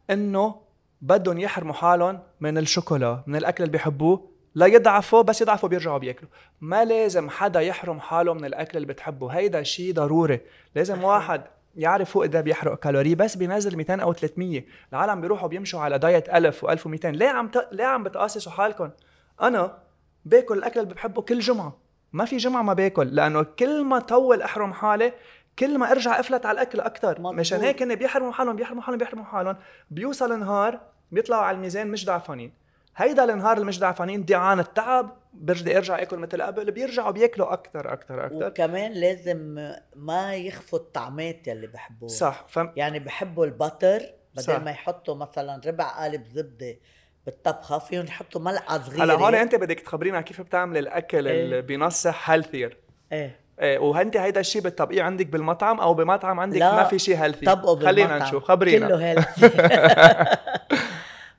إنه 0.09 0.55
بدهم 1.01 1.37
يحرموا 1.37 1.73
حالهم 1.73 2.19
من 2.39 2.57
الشوكولا 2.57 3.23
من 3.27 3.35
الأكل 3.35 3.63
اللي 3.63 3.71
بيحبوه 3.71 4.31
لا 4.55 4.65
يضعفوا 4.65 5.21
بس 5.21 5.41
يضعفوا 5.41 5.69
بيرجعوا 5.69 5.97
بياكلوا. 5.97 6.31
ما 6.61 6.85
لازم 6.85 7.29
حدا 7.29 7.61
يحرم 7.61 7.99
حاله 7.99 8.33
من 8.33 8.45
الأكل 8.45 8.77
اللي 8.77 8.87
بتحبه. 8.87 9.27
هيدا 9.29 9.63
شيء 9.63 9.93
ضروري. 9.93 10.39
لازم 10.75 11.03
واحد 11.03 11.43
يعرف 11.75 12.17
هو 12.17 12.23
قد 12.23 12.37
بيحرق 12.37 12.79
كالوري 12.79 13.15
بس 13.15 13.35
بينزل 13.35 13.77
200 13.77 13.95
أو 13.95 14.13
300 14.13 14.63
العالم 14.93 15.21
بيروحوا 15.21 15.47
بيمشوا 15.47 15.79
على 15.79 15.99
دايت 15.99 16.29
1000 16.29 16.65
و1200 16.65 17.05
ليه 17.05 17.27
عم 17.29 17.47
ت... 17.47 17.67
ليه 17.71 17.85
عم 17.85 18.03
بتقاسسوا 18.03 18.51
حالكم؟ 18.51 18.89
أنا 19.41 19.77
باكل 20.25 20.57
الأكل 20.57 20.79
اللي 20.79 20.93
بحبه 20.93 21.21
كل 21.21 21.39
جمعة. 21.39 21.77
ما 22.13 22.25
في 22.25 22.37
جمعة 22.37 22.61
ما 22.61 22.73
باكل 22.73 23.15
لأنه 23.15 23.43
كل 23.43 23.83
ما 23.83 23.99
طول 23.99 24.41
أحرم 24.41 24.73
حالي 24.73 25.13
كل 25.59 25.77
ما 25.77 25.91
أرجع 25.91 26.19
أفلت 26.19 26.45
على 26.45 26.55
الأكل 26.55 26.79
أكثر 26.79 27.21
مشان 27.21 27.61
هيك 27.61 27.81
هن 27.81 27.95
بيحرموا 27.95 28.31
حالهم 28.31 28.55
بيحرموا 28.55 28.83
حالهم 28.83 28.97
بيحرموا 28.97 29.25
حالهم. 29.25 29.57
بيوصل 29.91 30.39
نهار 30.39 30.79
بيطلعوا 31.11 31.43
على 31.43 31.55
الميزان 31.55 31.87
مش 31.87 32.05
دعفانين 32.05 32.53
هيدا 32.97 33.33
النهار 33.33 33.53
اللي 33.53 33.65
مش 33.65 33.79
دعفانين 33.79 34.25
دعان 34.25 34.59
التعب 34.59 35.17
برجع 35.33 35.77
ارجع 35.77 36.01
آكل 36.01 36.17
مثل 36.17 36.41
قبل 36.41 36.71
بيرجعوا 36.71 37.11
بياكلوا 37.11 37.53
أكثر 37.53 37.93
أكثر 37.93 38.25
أكثر 38.25 38.47
وكمان 38.47 38.91
لازم 38.91 39.71
ما 39.95 40.35
يخفوا 40.35 40.79
الطعمات 40.79 41.47
يلي 41.47 41.67
بحبوها 41.67 42.09
صح 42.09 42.45
ف... 42.49 42.59
يعني 42.75 42.99
بحبوا 42.99 43.45
البتر 43.45 44.01
بدل 44.33 44.43
صح. 44.43 44.61
ما 44.61 44.71
يحطوا 44.71 45.15
مثلا 45.15 45.61
ربع 45.65 45.87
قالب 45.87 46.27
زبدة 46.27 46.77
بالطبخة 47.25 47.79
فيهم 47.79 48.05
يحطوا 48.05 48.41
ملعقة 48.41 48.83
صغيرة 48.83 49.03
هلا 49.03 49.13
هون 49.13 49.35
انت 49.35 49.55
بدك 49.55 49.79
تخبرينا 49.79 50.21
كيف 50.21 50.41
بتعمل 50.41 50.77
الأكل 50.77 51.27
إيه. 51.27 51.43
اللي 51.43 51.61
بينصح 51.61 52.29
healthier 52.29 52.77
إيه 53.11 53.39
إيه 53.59 53.79
وانت 53.79 54.17
هيدا 54.17 54.39
الشيء 54.39 54.61
بتطبقيه 54.61 55.03
عندك 55.03 55.25
بالمطعم 55.25 55.79
أو 55.79 55.93
بمطعم 55.93 56.39
عندك 56.39 56.57
لا، 56.57 56.75
ما 56.75 56.83
في 56.83 56.99
شيء 56.99 57.17
healthy 57.17 57.45
طبقوا 57.45 57.75
بالمطعم 57.75 57.95
خلينا 57.95 58.17
نشوف 58.23 58.43
خبرينا 58.43 58.87
كله 58.87 58.97
healthy 59.05 59.49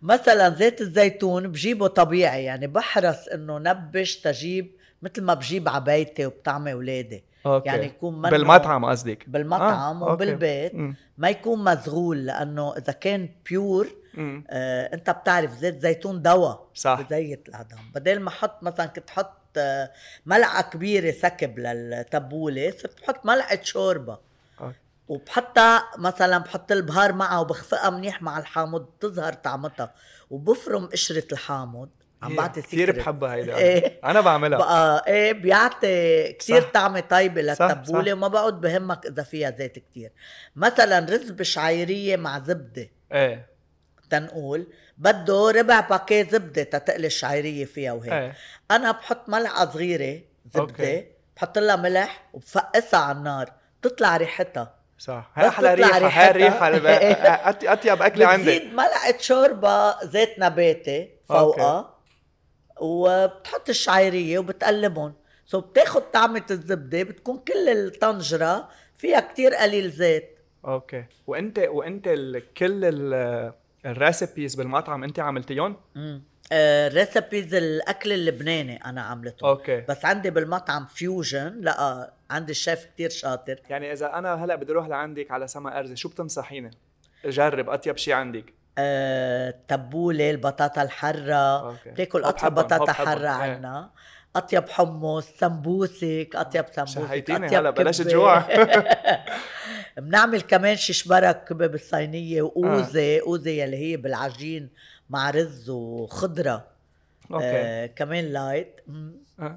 مثلا 0.02 0.50
زيت 0.54 0.80
الزيتون 0.80 1.48
بجيبه 1.48 1.86
طبيعي 1.86 2.44
يعني 2.44 2.66
بحرص 2.66 3.28
إنه 3.28 3.58
نبش 3.58 4.16
تجيب 4.16 4.76
مثل 5.02 5.22
ما 5.22 5.34
بجيب 5.34 5.68
عبايتي 5.68 6.26
وبطعمي 6.26 6.72
أولادي 6.72 7.24
okay. 7.46 7.68
يعني 7.68 7.86
يكون 7.86 8.18
منه 8.18 8.30
بالمطعم 8.30 8.84
قصدك 8.84 9.28
بالمطعم 9.28 10.02
okay. 10.02 10.12
وبالبيت 10.12 10.74
مم. 10.74 10.96
ما 11.18 11.28
يكون 11.30 11.64
مزغول 11.64 12.26
لأنه 12.26 12.76
إذا 12.76 12.92
كان 12.92 13.28
pure. 13.50 13.88
آه 14.18 14.94
انت 14.94 15.10
بتعرف 15.10 15.52
زيت 15.52 15.78
زيتون 15.78 16.22
دواء 16.22 16.68
صح. 16.74 17.00
بزيت 17.00 17.48
العظام 17.48 17.92
بدل 17.94 18.20
ما 18.20 18.28
أحط 18.28 18.62
مثلا 18.62 18.86
كنت 18.86 19.10
أحط 19.10 19.32
آه، 19.56 19.90
ملعقة 20.26 20.70
كبيرة 20.70 21.10
سكب 21.10 21.58
للتبولة 21.58 22.70
صرت 22.70 23.00
بحط 23.02 23.26
ملعقة 23.26 23.58
شوربة. 23.62 24.18
أوكي. 24.60 24.74
وبحطها 25.08 25.90
مثلا 25.98 26.38
بحط 26.38 26.72
البهار 26.72 27.12
معها 27.12 27.38
وبخفقها 27.38 27.90
منيح 27.90 28.22
مع 28.22 28.38
الحامض 28.38 28.80
بتظهر 28.80 29.32
طعمتها. 29.32 29.94
وبفرم 30.30 30.86
قشرة 30.86 31.32
الحامض. 31.32 31.88
عم 32.22 32.30
هي 32.30 32.36
بعطي 32.36 32.62
كثير. 32.62 32.92
بحبها 32.92 33.34
هيدا 33.34 33.56
إيه. 33.56 34.00
أنا 34.04 34.20
بعملها. 34.20 34.58
بقى 34.58 35.04
إيه 35.06 35.32
بيعطي 35.32 36.32
كثير. 36.32 36.62
طعمة 36.62 37.00
طيبة 37.00 37.42
للتبولة 37.42 38.10
صح. 38.10 38.12
وما 38.12 38.28
بقعد 38.28 38.60
بهمك 38.60 39.06
إذا 39.06 39.22
فيها 39.22 39.50
زيت 39.50 39.78
كثير 39.78 40.12
مثلا 40.56 40.98
رز 40.98 41.30
بشعيرية 41.30 42.16
مع 42.16 42.38
زبدة. 42.38 42.88
إيه. 43.12 43.51
تنقول 44.12 44.66
بده 44.98 45.50
ربع 45.50 45.80
باكيت 45.80 46.30
زبدة 46.32 46.62
تتقلي 46.62 47.06
الشعيرية 47.06 47.64
فيها 47.64 47.92
وهيك. 47.92 48.12
إيه. 48.12 48.34
أنا 48.70 48.90
بحط 48.90 49.28
ملعقة 49.28 49.70
صغيرة 49.70 50.20
زبدة 50.54 50.60
okay. 50.60 51.06
بحط 51.36 51.58
لها 51.58 51.76
ملح 51.76 52.28
وبفقسها 52.32 53.00
على 53.00 53.18
النار 53.18 53.52
تطلع 53.82 54.16
ريحتها. 54.16 54.74
صح. 54.98 55.30
هاي 55.34 55.48
أحلى 55.48 55.74
ريحة 55.74 55.98
ريحتها. 55.98 56.30
الريحه 56.30 57.50
أطيب 57.72 58.02
أكلة 58.02 58.26
عندي 58.26 58.58
بتزيد 58.58 58.74
ملعقة 58.74 59.18
شوربة 59.18 60.04
زيت 60.04 60.38
نباتي 60.38 61.10
فوقها 61.28 61.94
وبتحط 62.80 63.68
الشعيرية 63.68 64.38
وبتقلبهم. 64.38 65.14
so 65.46 65.60
بتاخد 65.60 66.02
طعمة 66.10 66.46
الزبدة 66.50 67.02
بتكون 67.02 67.38
كل 67.38 67.68
الطنجرة 67.68 68.68
فيها 68.96 69.20
كتير 69.20 69.54
قليل 69.54 69.90
زيت. 69.90 70.38
okay. 70.64 71.04
وانت 71.26 71.58
وأنت 71.58 72.08
ال... 72.08 72.54
كل 72.54 72.84
ال... 72.84 73.52
ال 73.86 73.95
recipes 73.95 74.54
بالمطعم 74.54 75.04
انت 75.04 75.20
عملتيهم؟ 75.20 75.76
آه 76.52 76.88
recipes 76.88 77.54
الأكل 77.54 78.12
اللبناني 78.12 78.84
أنا 78.84 79.02
عملته. 79.02 79.48
okay. 79.48 79.80
بس 79.80 80.04
عندي 80.04 80.30
بالمطعم 80.30 80.86
fusion 80.86 81.60
لا 81.60 82.12
عندي 82.30 82.52
الشيف 82.52 82.84
كتير 82.84 83.10
شاطر. 83.10 83.60
يعني 83.70 83.92
إذا 83.92 84.14
أنا 84.18 84.44
هلأ 84.44 84.56
بدي 84.56 84.72
أروح 84.72 84.86
لعندك 84.88 85.30
على 85.30 85.48
سما 85.48 85.78
أرزة 85.78 85.94
شو 85.94 86.08
بتنصحيني؟ 86.08 86.70
جرب 87.24 87.70
أطيب 87.70 87.96
شيء 87.96 88.14
عندك. 88.14 88.44
آه، 88.78 89.54
تبولة 89.68 90.30
البطاطا 90.30 90.82
الحرة. 90.82 91.68
okay. 91.70 91.90
بتاكل 91.90 92.24
أطيب 92.24 92.54
بطاطا. 92.54 92.92
حرة 92.92 93.18
إيه. 93.18 93.28
عنا. 93.28 93.90
أطيب 94.36 94.68
حمص 94.68 95.26
سمبوسك 95.38 96.28
أطيب 96.34 96.64
سمبوسك 96.72 97.00
شهيتيني 97.00 97.46
هلأ 97.46 97.70
بلاش. 97.70 98.02
جوع 98.02 98.38
بنعمل 99.96 100.40
كمان 100.40 100.76
ششبرك 100.76 101.44
كبة 101.44 101.66
بالصينية 101.66 102.42
وأوزة 102.42 103.20
أوزة 103.20 103.50
يلي 103.50 103.76
هي 103.76 103.96
بالعجين 103.96 104.68
مع 105.10 105.30
رز 105.30 105.70
وخضرة. 105.70 106.64
okay. 107.32 107.44
آه 107.44 107.86
كمان 107.86 108.24
light. 108.24 108.80
آه. 109.40 109.54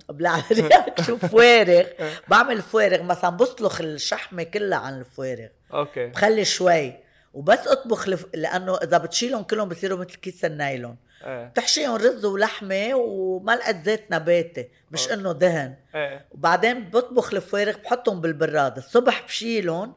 شو 1.02 1.18
فوارغ. 1.32 1.86
بعمل 2.28 2.62
فوارغ. 2.62 3.04
مثلا 3.04 3.30
بسلخ 3.30 3.82
الشحمة 3.82 4.44
كلها 4.44 4.78
عن 4.78 5.00
الفوارغ. 5.00 5.48
okay. 5.74 6.08
بخلي 6.08 6.46
شوي. 6.46 6.94
وبس 7.34 7.68
أطبخ 7.68 8.10
لف... 8.10 8.26
لأنه 8.34 8.78
إذا 8.78 8.98
بتشيلهم 8.98 9.44
كلهم 9.44 9.70
بصيروا 9.70 9.98
مثل 9.98 10.16
كيس 10.16 10.46
النايلون. 10.46 10.96
إيه 11.26 11.46
بتحشيهم 11.48 11.96
رز 11.96 12.26
ولحمة 12.26 12.96
وملقه 12.96 13.82
زيت 13.86 14.12
نباتي 14.12 14.68
مش 14.92 15.02
okay. 15.02 15.14
إنه 15.14 15.32
دهن. 15.32 15.76
إيه 15.96 16.26
وبعدين 16.32 16.90
بطبخ 16.90 17.34
الفوارغ 17.34 17.78
بحطهم 17.78 18.22
بالبراد 18.22 18.78
الصبح 18.78 19.26
بشيلهم 19.26 19.94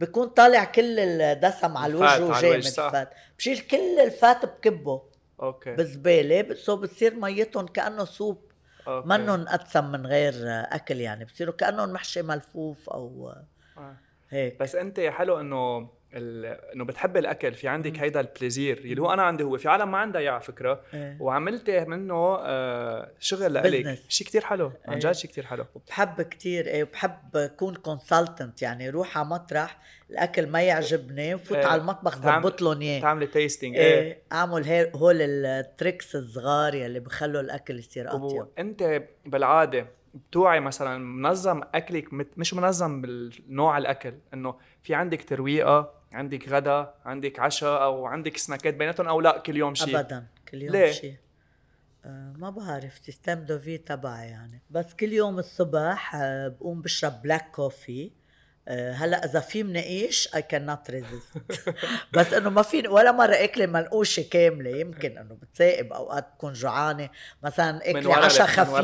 بكون 0.00 0.28
طالع 0.28 0.64
كل 0.64 0.98
الدسم 0.98 1.76
على 1.76 1.92
الوجه 1.92 2.60
صح. 2.60 2.84
ال 2.84 2.90
fat 2.90 3.10
بشيل 3.38 3.58
كل 3.58 4.00
ال 4.00 4.11
fat 4.11 4.44
بكبه 4.44 5.02
okay 5.42 5.74
بزبالة 5.74 6.54
so 6.54 6.76
بتصير 6.76 7.14
ميتهم 7.14 7.66
كأنه 7.66 8.04
soup 8.04 8.50
okay. 8.88 9.08
منهم 9.08 9.48
أدسم 9.48 9.92
من 9.92 10.06
غير 10.06 10.34
أكل 10.46 11.00
يعني 11.00 11.24
بصيروا 11.24 11.54
كأنهم 11.54 11.92
محشي 11.92 12.22
ملفوف 12.22 12.90
أو 12.90 13.32
آه. 13.78 13.96
هيك 14.30 14.60
بس 14.60 14.74
أنت 14.74 15.00
حلو 15.00 15.40
إنه. 15.40 15.88
إنه 16.14 16.84
بتحب 16.84 17.16
الأكل 17.16 17.54
في 17.54 17.68
عندك 17.68 17.98
هيدا 17.98 18.20
ال 18.20 18.27
plaisir 18.27 18.78
اللي 18.78 19.02
هو 19.02 19.12
أنا 19.12 19.22
عندي 19.22 19.44
هو 19.44 19.58
في 19.58 19.68
عالم 19.68 19.90
ما 19.90 19.98
عندها 19.98 20.20
إياه 20.20 20.30
على 20.32 20.40
فكرة 20.40 20.80
إيه. 20.94 21.16
وعملت 21.20 21.70
منه 21.70 22.36
آه 22.40 23.10
شغل 23.20 23.52
لإلك. 23.52 23.98
شيء 24.08 24.26
كتير 24.26 24.44
حلو 24.44 24.72
عن 24.88 24.92
إيه. 24.94 24.98
جد 25.00 25.12
شيء 25.12 25.30
كتير 25.30 25.46
حلو 25.46 25.64
وبحب 25.74 26.22
كتير 26.22 26.66
إيه 26.66 26.82
وبحب 26.82 27.36
أكون 27.36 27.74
consultant 27.74 28.62
يعني 28.62 28.90
روح 28.90 29.18
على 29.18 29.28
مطرح 29.28 29.78
الأكل 30.10 30.46
ما 30.46 30.62
يعجبني 30.62 31.34
وفوت 31.34 31.56
إيه. 31.58 31.66
على 31.66 31.80
المطبخ 31.80 32.18
ضبط 32.18 32.62
لهم 32.62 32.80
اياه 32.80 33.00
تعملي 33.00 33.26
tasting 33.26 33.76
إيه 33.76 34.00
إيه 34.00 34.22
أعمل 34.32 34.64
هي- 34.64 34.90
هول 34.94 35.16
ال 35.22 35.35
tricks 35.35 36.16
الصغار 36.16 36.74
يلي 36.74 37.00
بخلوا 37.00 37.40
الأكل 37.40 37.78
يصير 37.78 38.08
أطيب 38.10 38.22
وأنت 38.22 39.02
بالعادة 39.26 39.86
بتوعي 40.14 40.60
مثلا 40.60 40.98
منظم 40.98 41.60
أكلك 41.74 42.08
مش 42.12 42.54
منظم 42.54 43.00
بالنوع 43.00 43.78
الأكل 43.78 44.14
إنه 44.34 44.54
في 44.82 44.94
عندك 44.94 45.22
ترويقة 45.24 45.99
عندك 46.12 46.48
غدا 46.48 46.94
عندك 47.04 47.40
عشاء 47.40 47.82
أو 47.82 48.06
عندك 48.06 48.36
سناكات 48.36 48.74
بيناتهم 48.74 49.08
أو 49.08 49.20
لا 49.20 49.38
كل 49.38 49.56
يوم 49.56 49.74
شيء 49.74 50.00
ابدا 50.00 50.26
كل 50.48 50.62
يوم 50.62 50.72
ليه؟ 50.72 50.92
شيء 50.92 51.16
آه 52.04 52.32
ما 52.38 52.50
بعرف 52.50 52.98
système 52.98 53.34
de 53.34 53.58
vie 53.58 53.78
تبعي 53.78 54.28
يعني. 54.28 54.62
بس 54.70 54.94
كل 54.94 55.12
يوم 55.12 55.38
الصبح 55.38 56.14
آه 56.14 56.48
بقوم 56.48 56.82
بشرب 56.82 57.22
black 57.22 57.50
coffee 57.50 58.10
هلا 58.68 59.24
إذا 59.24 59.40
في 59.40 59.62
منقيش 59.62 60.28
اي 60.34 60.42
كان 60.42 60.66
نوت 60.66 60.90
ريزيست 60.90 61.32
بس 62.12 62.32
إنه 62.32 62.50
ما 62.50 62.62
في 62.62 62.88
ولا 62.88 63.12
مرة 63.12 63.34
أكلة 63.34 63.66
منقوشه 63.66 64.24
كاملة 64.30 64.70
يمكن 64.70 65.18
إنه 65.18 65.34
بتثاقب 65.42 65.92
أوقات 65.92 66.26
بكون 66.34 66.52
جوعانة. 66.52 67.08
مثلا 67.42 67.90
أكلة 67.90 68.16
عشاء 68.16 68.46
خفيف 68.46 68.74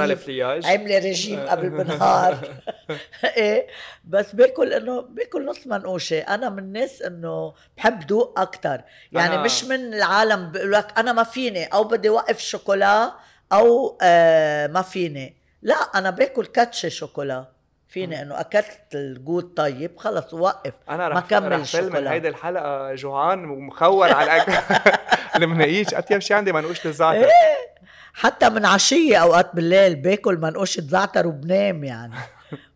عاملة 0.66 0.98
ريجيم 0.98 1.40
قبل 1.40 1.70
بالنهار. 1.76 2.62
إيه 3.36 3.66
بس 4.04 4.32
باكل 4.34 4.72
إنه 4.72 5.00
باكل 5.00 5.46
نص 5.46 5.66
منقوشة. 5.66 6.18
أنا 6.20 6.48
من 6.48 6.58
الناس 6.58 7.02
إنه 7.02 7.54
بحب 7.76 8.06
دوق 8.06 8.38
أكثر 8.40 8.82
يعني 9.12 9.36
أنا- 9.36 9.38
مش 9.44 9.64
من 9.64 9.94
العالم 9.94 10.50
بيقول 10.52 10.72
لك 10.72 10.98
أنا 10.98 11.12
ما 11.12 11.22
فيني. 11.22 11.64
أو 11.64 11.84
بدي 11.84 12.08
وقف 12.08 12.38
شوكولا 12.40 13.12
أو 13.52 13.98
آه 14.02 14.66
ما 14.66 14.82
فيني. 14.82 15.36
لا 15.62 15.74
أنا 15.74 16.10
باكل 16.10 16.46
كاتشة 16.46 16.88
شوكولا. 16.88 17.55
فيني 17.88 18.22
إنه 18.22 18.40
أكلت 18.40 18.80
الجود 18.94 19.54
طيب 19.56 19.98
خلص 19.98 20.34
وقف 20.34 20.74
أنا 20.88 21.08
ما 21.08 21.08
رح 21.08 21.26
كمل 21.26 21.52
رح 21.52 21.64
فيلم. 21.64 22.08
هيدي 22.08 22.28
الحلقة 22.28 22.94
جوعان 22.94 23.44
ومخور 23.44 24.12
على 24.12 24.24
الأكل. 24.24 24.76
المنقيش 25.42 25.94
أطيب 25.94 26.18
شيء 26.18 26.36
عندي 26.36 26.52
منقوشه 26.52 26.88
الزعتر 26.88 27.28
حتى 28.14 28.48
من 28.48 28.66
عشية 28.66 29.16
أوقات 29.16 29.54
بالليل 29.54 29.96
باكل 29.96 30.36
منقوشة 30.38 30.80
زعتر 30.80 31.26
وبنام 31.26 31.84
يعني. 31.84 32.14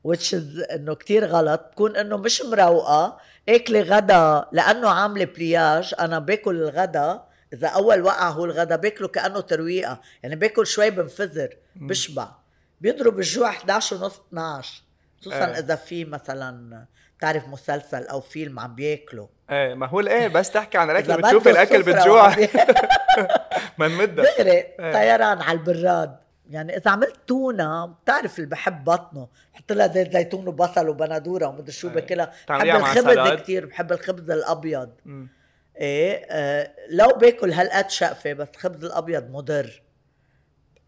Is 0.07 0.35
إنه 0.73 0.95
كتير 0.95 1.27
غلط. 1.27 1.71
بكون 1.73 1.97
إنه 1.97 2.17
مش 2.17 2.43
مروقة 2.43 3.19
اكلي 3.49 3.83
غدا 3.83 4.45
لأنه 4.53 4.89
عاملة 4.89 5.25
بلياج. 5.25 5.95
أنا 6.01 6.19
باكل 6.19 6.57
الغدا 6.57 7.23
إذا 7.53 7.69
أول 7.69 8.03
وقع 8.03 8.29
هو 8.29 8.45
الغدا 8.45 8.77
باكله 8.77 9.09
كأنه 9.09 9.41
ترويقة. 9.41 10.01
يعني 10.23 10.37
باكل 10.37 10.67
شوي 10.67 10.91
بنفذر 10.91 11.49
بشبع. 11.77 12.29
بيضرب 12.81 13.19
الجوع 13.19 13.49
11 13.49 13.97
ونص 13.97 14.21
12 14.29 14.83
خصوصا 15.21 15.45
آه. 15.45 15.59
إذا 15.59 15.75
في 15.75 16.05
مثلا 16.05 16.85
بتعرف 17.19 17.49
مسلسل 17.49 18.07
أو 18.07 18.21
فيلم 18.21 18.61
عم 18.61 18.75
بياكلوا 18.75 19.27
إيه 19.51 19.75
ما 19.75 19.87
هو 19.87 20.01
إيه 20.01 20.29
بس 20.29 20.51
تحكي 20.51 20.79
عن 20.79 20.91
الأكل 20.91 21.17
بتشوف 21.17 21.49
الأكل 21.49 21.83
بتجوع. 21.83 22.29
ما 23.79 23.89
نمدها 23.89 24.25
دغري 24.25 24.51
إيه. 24.51 24.93
طيران 24.93 25.43
على 25.43 25.59
البراد. 25.59 26.17
يعني 26.51 26.77
إذا 26.77 26.91
عملت 26.91 27.17
تونة 27.27 27.87
بتعرف 27.87 28.39
اللي 28.39 28.51
بحب 28.51 28.85
بطنه. 28.85 29.29
بحط 29.55 29.73
لها 29.73 29.87
زيت 29.87 30.13
زيتون 30.13 30.49
وبصل 30.49 30.89
وبندورة 30.89 31.47
ومدري 31.47 31.73
شو 31.73 31.89
إيه. 31.89 31.95
باكلها 31.95 32.33
بحب 32.49 32.77
الخبز؟ 32.77 33.41
كثير 33.41 33.67
بحب 33.67 33.93
الخبز 33.93 34.31
الأبيض. 34.31 34.91
مم. 35.05 35.29
إيه 35.77 36.27
آه 36.31 36.71
لو 36.91 37.09
باكل 37.09 37.53
هالقد 37.53 37.91
شقفة 37.91 38.33
بس 38.33 38.49
الخبز 38.55 38.85
الأبيض 38.85 39.31
مضر. 39.31 39.83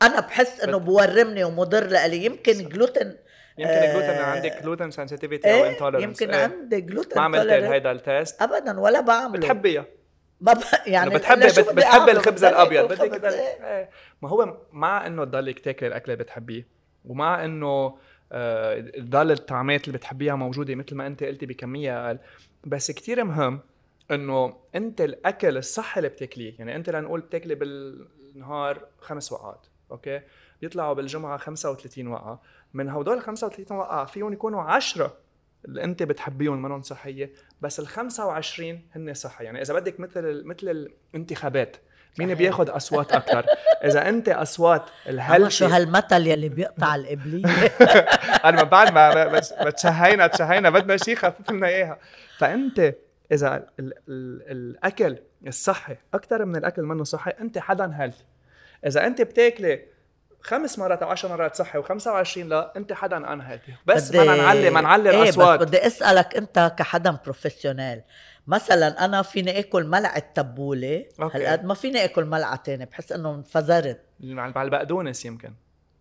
أنا 0.03 0.21
بحس 0.21 0.61
إنه 0.61 0.79
بورمني 0.79 1.45
ومضر 1.45 1.87
لإلي. 1.87 2.25
يمكن 2.25 2.69
جلوتين 2.69 3.17
يمكن 3.59 3.73
آه، 3.73 4.23
عندك 4.23 4.63
gluten 4.63 4.91
sensitivity 4.91 5.53
أو 5.53 5.65
إيه 5.65 5.71
intolerance 5.71 6.23
يمكن 6.23 6.35
عندي 6.35 6.81
جلوتين 6.81 7.19
ما 7.19 7.25
عملت. 7.25 7.51
هيدا 7.51 7.93
ال 7.93 8.03
test 8.03 8.43
ابدا 8.43 8.81
ولا 8.81 9.01
بعمله 9.01 9.41
بتحبيها. 9.41 9.85
يعني 10.87 11.11
بتحبي 11.11 11.47
بتحبي؟ 11.47 12.13
الخبز 12.13 12.45
الأبيض 12.45 12.85
بدك 12.85 13.25
إيه. 13.25 13.67
إيه. 13.67 13.91
ما 14.23 14.29
هو 14.29 14.57
مع 14.73 15.07
إنه 15.07 15.25
تضلك 15.25 15.61
تاكلي 15.61 15.89
الاكل 15.89 16.13
اللي 16.13 16.25
بتحبيه 16.25 16.67
ومع 17.05 17.45
إنه 17.45 17.99
آه، 18.33 18.81
تضل 18.81 19.31
الطعمات 19.33 19.87
اللي 19.87 19.99
بتحبيها 19.99 20.35
موجودة 20.35 20.75
مثل 20.75 20.95
ما 20.95 21.07
أنت 21.07 21.25
قلتي 21.25 21.47
بكمية 21.47 22.07
أقل 22.07 22.19
بس 22.65 22.91
كتير 22.91 23.25
مهم 23.25 23.61
إنه 24.11 24.57
أنت 24.75 25.01
الأكل 25.01 25.57
الصحي 25.57 25.99
اللي 25.99 26.09
بتاكليه 26.09 26.55
يعني 26.59 26.77
أنت 26.77 26.91
لنقول 26.91 27.21
بتاكلي 27.21 27.55
بالنهار 27.55 28.87
خمس 29.01 29.33
وقعات 29.33 29.67
أوكي 29.91 30.21
بيطلعوا 30.61 30.95
بالجمعة 30.95 31.37
35 31.37 32.07
وقعة 32.07 32.43
من 32.75 32.89
هدول 32.89 33.17
ال 33.17 33.23
35 33.23 33.77
وقعه 33.77 34.05
فيهم 34.05 34.33
يكونوا 34.33 34.63
10 34.63 35.17
اللي 35.65 35.85
انت 35.85 36.03
بتحبيهم 36.03 36.63
منهم 36.63 36.83
صحية 36.83 37.33
بس 37.61 37.81
ال 37.81 37.87
25 37.87 38.83
هن 38.93 39.15
صحي 39.15 39.45
يعني 39.45 39.63
إذا 39.63 39.75
بدك 39.75 40.01
مثل 40.01 40.43
مثل 40.45 40.89
الانتخابات 41.15 41.77
مين 42.19 42.29
صحيح. 42.29 42.39
بياخد 42.39 42.71
أصوات 42.71 43.13
أكثر 43.13 43.47
إذا 43.89 44.09
انت 44.09 44.29
أصوات 44.29 44.83
أما 45.09 45.49
شو 45.49 45.67
هالمثل 45.67 46.27
يلي 46.27 46.49
بيقطع 46.49 46.95
القبلية 46.97 47.47
أنا 48.49 48.63
بعد 48.63 48.93
ما 48.93 49.71
تشهينا 49.71 50.27
تشهينا 50.27 50.71
بدنا 50.71 50.97
شيء 50.97 51.15
خفف 51.17 51.51
لنا 51.51 51.67
إياها. 51.67 51.99
فأنت 52.39 52.95
إذا 53.33 53.57
ال 53.57 53.93
ال 54.09 54.43
الأكل 54.51 55.17
الصحي 55.47 55.97
أكثر 56.15 56.45
من 56.45 56.57
الأكل 56.57 56.83
منه 56.83 57.05
صحي 57.05 57.31
أنت 57.31 57.59
حدا 57.59 57.93
healthy 57.95 58.25
إذا 58.87 59.07
أنت 59.07 59.23
بتاكلي 59.23 59.92
خمس 60.43 60.79
مرات 60.79 61.03
أو 61.03 61.09
عشر 61.09 61.29
مرات 61.29 61.57
صحي 61.57 61.83
و25 61.83 62.37
لا 62.37 62.73
أنت 62.77 62.93
حدا 62.93 63.17
unhealthy 63.33 63.75
بس 63.87 64.11
بدنا 64.11 64.37
نعلي 64.37 64.71
ما 64.71 64.81
نعلي 64.81 65.11
إيه 65.11 65.23
الأصوات. 65.23 65.61
بس 65.61 65.67
بدي 65.67 65.87
أسألك 65.87 66.37
أنت 66.37 66.75
كحدا 66.79 67.19
professional 67.25 68.03
مثلا 68.47 69.05
أنا 69.05 69.23
فيني 69.23 69.59
آكل 69.59 69.87
ملعقة 69.87 70.23
تبولة. 70.35 71.05
هالقد 71.21 71.65
ما 71.65 71.75
فيني 71.75 72.05
آكل 72.05 72.25
ملعقة 72.25 72.57
تانية 72.57 72.85
بحس 72.85 73.13
إنه 73.13 73.35
انفجرت 73.35 74.01
مع 74.21 74.63
البقدونس 74.63 75.25
يمكن. 75.25 75.53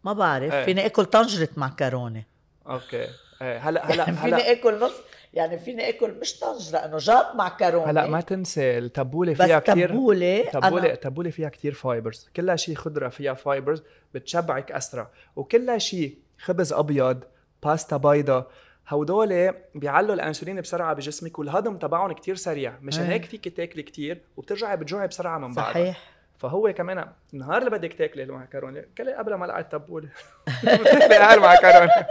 ما 0.04 0.13
بعرف. 0.13 0.54
إيه. 0.54 0.65
فيني 0.65 0.86
آكل 0.86 1.06
طنجرة 1.06 1.49
معكرونه 1.58 2.23
okay. 2.67 3.08
إيه 3.41 3.58
هلا 3.58 3.91
هلا 3.91 3.95
يعني 4.04 4.17
هلا 4.17 4.38
فيني 4.38 4.51
آكل 4.51 4.80
نص 4.80 4.93
يعني 5.34 5.60
فيني 5.60 5.89
أكل 5.89 6.13
مش 6.22 6.39
طنجره 6.39 6.78
انه 6.78 6.98
جاط 6.97 7.36
معكرونة. 7.36 7.91
هلأ 7.91 8.08
ما 8.08 8.22
تنسى 8.22 8.78
التبولة 8.78 9.34
فيها 9.34 9.60
كثير 9.60 9.89
تبولة 9.89 10.46
تبوله 10.54 10.86
أنا 10.86 10.96
تبوله 10.96 11.30
فيها 11.30 11.50
كتير 11.50 11.74
fibers 11.74 12.30
كلها 12.36 12.56
شيء 12.56 12.76
خضرة 12.76 13.10
فيها 13.10 13.34
fibers 13.34 13.84
بتشبعك 14.13 14.72
أسرع. 14.72 15.08
وكلها 15.36 15.78
شيء 15.78 16.17
خبز 16.39 16.74
أبيض 16.74 17.24
باستا 17.63 17.98
بيضة. 17.98 18.48
هودول 18.89 19.54
بيعلوا 19.76 20.15
الأنسولين 20.15 20.62
بسرعة 20.62 20.94
بجسمك 20.94 21.39
والهضم 21.39 21.78
تبعهم 21.78 22.12
كتير 22.12 22.36
سريع. 22.36 22.74
مشان 22.82 23.04
إيه. 23.04 23.12
هيك 23.12 23.26
فيك 23.26 23.48
تاكلي 23.48 23.84
كتير 23.84 24.22
وبترجعي 24.38 24.78
بتجوعي 24.78 25.08
بسرعة 25.08 25.38
من 25.38 25.54
بعدها 25.54 25.72
صحيح. 25.72 26.12
فهو 26.38 26.74
كمان 26.74 27.06
النهار 27.34 27.58
اللي 27.58 27.70
بدك 27.70 27.94
تاكلي 27.94 28.24
المعكرونة 28.24 28.86
كلي 28.98 29.13
قبلها 29.13 29.38
ملعقه 29.38 29.62
تبولة. 29.62 30.10
بتاكلي 30.63 31.15
أقل 31.15 31.39
معكرونه 31.39 31.91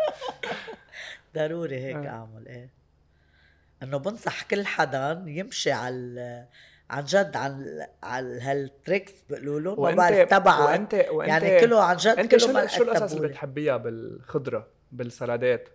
ضروري 1.34 1.76
هيك 1.76 1.96
آه. 1.96 2.08
أعمل 2.08 2.48
إيه. 2.48 2.79
إنه 3.82 3.96
بنصح 3.96 4.42
كل 4.42 4.66
حدا 4.66 5.24
يمشي 5.26 5.72
على 5.72 6.46
عن 6.90 7.04
جد 7.04 7.36
عن 7.36 7.86
على 8.02 8.40
هال 8.40 8.58
tricks 8.58 9.12
بيقولوا 9.30 9.60
له 9.60 9.82
ما 9.82 9.90
بعرف 9.90 10.28
تبعها 10.28 10.64
وانت 10.64 10.94
وانت 11.10 11.28
يعني 11.28 11.60
كله 11.60 11.82
عن 11.82 11.96
جد 11.96 12.18
أنت 12.18 12.30
كله 12.30 12.66
شو 12.66 12.76
شو 12.76 12.82
القصص 12.82 13.14
اللي. 13.14 13.28
بتحبيها 13.28 13.76
بالخضرة 13.76 14.68
بالسلادات 14.92 15.68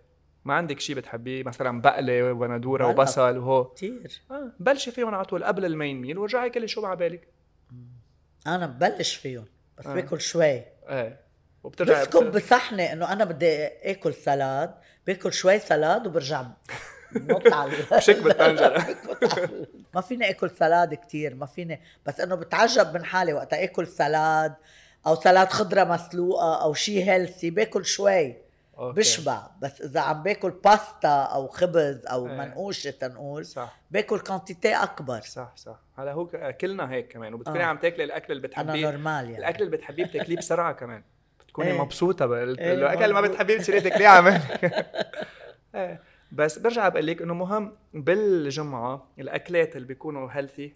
ما 0.44 0.54
عندك 0.54 0.80
شيء 0.80 0.96
بتحبيه 0.96 1.42
مثلا 1.42 1.80
بقلة 1.80 2.32
وبندوره. 2.32 2.86
وبصل 2.86 3.38
وهو 3.38 3.64
كتير 3.64 4.22
آه. 4.30 4.52
بلشي 4.60 4.90
فيهم 4.90 5.14
على 5.14 5.24
طول 5.24 5.44
قبل 5.44 5.64
ال 5.64 5.71
main 5.71 6.00
meal 6.00 6.18
ورجعي 6.18 6.50
كلي 6.50 6.68
شو 6.68 6.82
بعبالك 6.82 7.28
أنا 8.46 8.66
ببلش 8.66 9.14
فيهم 9.14 9.44
بس 9.78 9.86
آه. 9.86 9.94
باكل 9.94 10.20
شوي 10.20 10.62
إيه 10.88 11.20
وبترجعي 11.64 12.02
بسكب 12.02 12.32
بصحني 12.32 12.92
إنه 12.92 13.12
أنا 13.12 13.24
بدي 13.24 13.66
آكل 13.66 14.14
salad 14.14 14.74
باكل 15.06 15.32
شوي 15.32 15.58
salad 15.58 16.06
وبرجع 16.06 16.46
بنط 17.12 17.52
على 17.52 17.72
بشك 17.92 18.16
على- 18.38 19.66
ما 19.94 20.00
فيني 20.00 20.30
آكل 20.30 20.50
salad 20.50 20.94
كتير 20.94 21.34
ما 21.34 21.46
فيني. 21.46 21.80
بس 22.06 22.20
إنه 22.20 22.34
بتعجب 22.34 22.94
من 22.94 23.04
حالي 23.04 23.32
وقت 23.32 23.54
آكل 23.54 23.86
salad 23.86 24.54
أو 25.06 25.14
salad 25.14 25.48
خضرة 25.48 25.84
مسلوقة 25.84 26.62
أو 26.62 26.74
شيء 26.74 27.04
healthy 27.10 27.50
باكل 27.50 27.84
شوي. 27.84 28.36
okay. 28.78 28.96
بشبع. 29.00 29.42
بس 29.62 29.80
إذا 29.82 30.00
عم 30.00 30.22
باكل 30.22 30.50
باستا 30.50 31.08
أو 31.22 31.48
خبز 31.48 32.06
أو 32.06 32.26
إيه. 32.26 32.32
منقوشة 32.32 32.90
تنقول 32.90 33.46
صح. 33.46 33.76
باكل 33.90 34.20
quantité 34.20 34.74
أكبر. 34.74 35.20
صح 35.20 35.52
صح. 35.56 35.78
هلا 35.98 36.12
هو 36.12 36.26
كلنا 36.60 36.90
هيك 36.90 37.12
كمان. 37.12 37.34
وبتكوني 37.34 37.62
آه. 37.62 37.66
عم 37.66 37.76
تاكلي 37.78 38.04
الأكل 38.04 38.32
اللي 38.32 38.40
أنا 38.40 38.48
بتحبيه 38.48 38.82
normal 38.90 39.24
يعني. 39.24 39.38
الأكل 39.38 39.64
اللي 39.64 39.76
بتحبيه 39.76 40.04
بتاكليه 40.04 40.36
بسرعة 40.36 40.72
كمان. 40.72 41.02
بتكوني 41.40 41.70
إيه. 41.70 41.80
مبسوطة 41.82 42.26
بال... 42.26 42.60
إيه، 42.60 42.74
الأكل 42.74 43.02
اللي 43.04 43.14
ما. 43.14 43.20
بتحبيه 43.20 43.56
بتصيري 43.56 43.80
تاكليه 43.80 44.08
عمال. 44.08 44.40
إيه. 45.74 46.00
بس 46.32 46.58
برجع 46.58 46.88
بقول 46.88 47.06
لك 47.06 47.22
إنه 47.22 47.34
مهم 47.34 47.72
بالجمعة 47.94 49.08
الأكلات 49.18 49.76
اللي 49.76 49.86
بيكونوا 49.88 50.28
healthy 50.32 50.74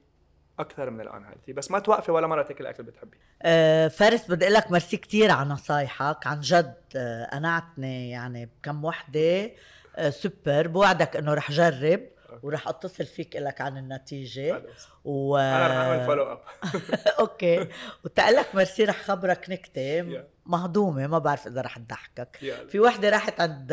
أكثر 0.59 0.91
من 0.91 1.01
ال 1.01 1.25
unhealthy 1.25 1.53
بس 1.53 1.71
ما 1.71 1.79
توقفي 1.79 2.11
ولا 2.13 2.27
مرة 2.27 2.43
تاكلي 2.43 2.61
الاكل 2.61 2.81
اللي 2.81 2.91
بتحبيه 2.93 3.19
آه، 3.43 3.89
فارس 3.89 4.31
بدي 4.31 4.45
أقول 4.45 4.55
لك 4.55 4.71
ميرسي 4.71 4.97
كثير 4.97 5.31
على 5.31 5.49
نصايحك. 5.49 6.27
عن 6.27 6.41
جد 6.41 6.75
آه، 6.97 7.25
قنعتني 7.33 8.11
يعني 8.11 8.47
بكم 8.47 8.85
وحدة 8.85 9.51
آه، 9.97 10.11
سوبر. 10.11 10.67
بوعدك 10.69 11.17
إنه 11.17 11.35
رح 11.35 11.51
جرب 11.51 12.01
ورح 12.43 12.69
أتصل 12.69 13.05
فيك 13.07 13.37
لك 13.37 13.61
عن 13.61 13.79
النتيجة. 13.79 14.63
و 15.05 15.37
أنا 15.37 15.67
رح 15.69 15.75
أعمل 15.75 16.07
follow 16.07 16.33
up 16.33 16.39
okay. 17.21 17.69
وتقول 18.05 18.35
لك 18.35 18.55
ميرسي 18.55 18.85
رح 18.85 19.03
خبرك 19.03 19.51
نكتة. 19.51 20.23
مهضومة 20.51 21.07
ما 21.07 21.19
بعرف 21.19 21.47
إذا 21.47 21.61
رح 21.61 21.79
تضحكك. 21.79 22.37
في 22.69 22.81
وحدة 22.81 23.09
راحت 23.11 23.41
عند 23.41 23.73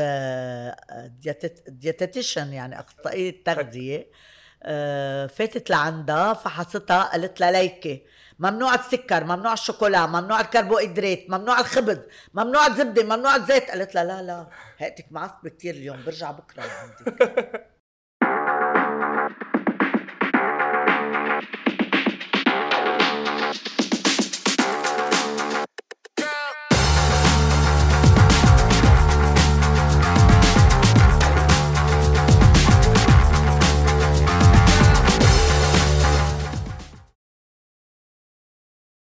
dietit- 1.21 1.69
dietitian 1.69 2.53
يعني 2.53 2.79
اخصائيه 2.79 3.43
تغذيه 3.43 4.07
آه، 4.63 5.27
فاتت 5.27 5.69
لعندها 5.69 6.33
فحصتها 6.33 7.03
قالت 7.03 7.39
لها 7.39 7.51
ليكي. 7.51 8.03
ممنوع 8.39 8.75
السكر 8.75 9.23
ممنوع 9.23 9.53
الشوكولا 9.53 10.05
ممنوع 10.05 10.39
الكربوهيدرات 10.41 11.29
ممنوع 11.29 11.59
الخبز 11.59 11.99
ممنوع 12.33 12.67
الزبدة 12.67 13.03
ممنوع 13.03 13.35
الزيت. 13.35 13.69
قالت 13.71 13.95
لها 13.95 14.03
لا 14.03 14.21
لا. 14.21 14.47
هيئتك 14.77 15.05
معصبه 15.11 15.49
كثير 15.49 15.73
اليوم 15.75 16.03
برجع 16.05 16.31
بكرة 16.31 16.63
لعندك 16.63 17.67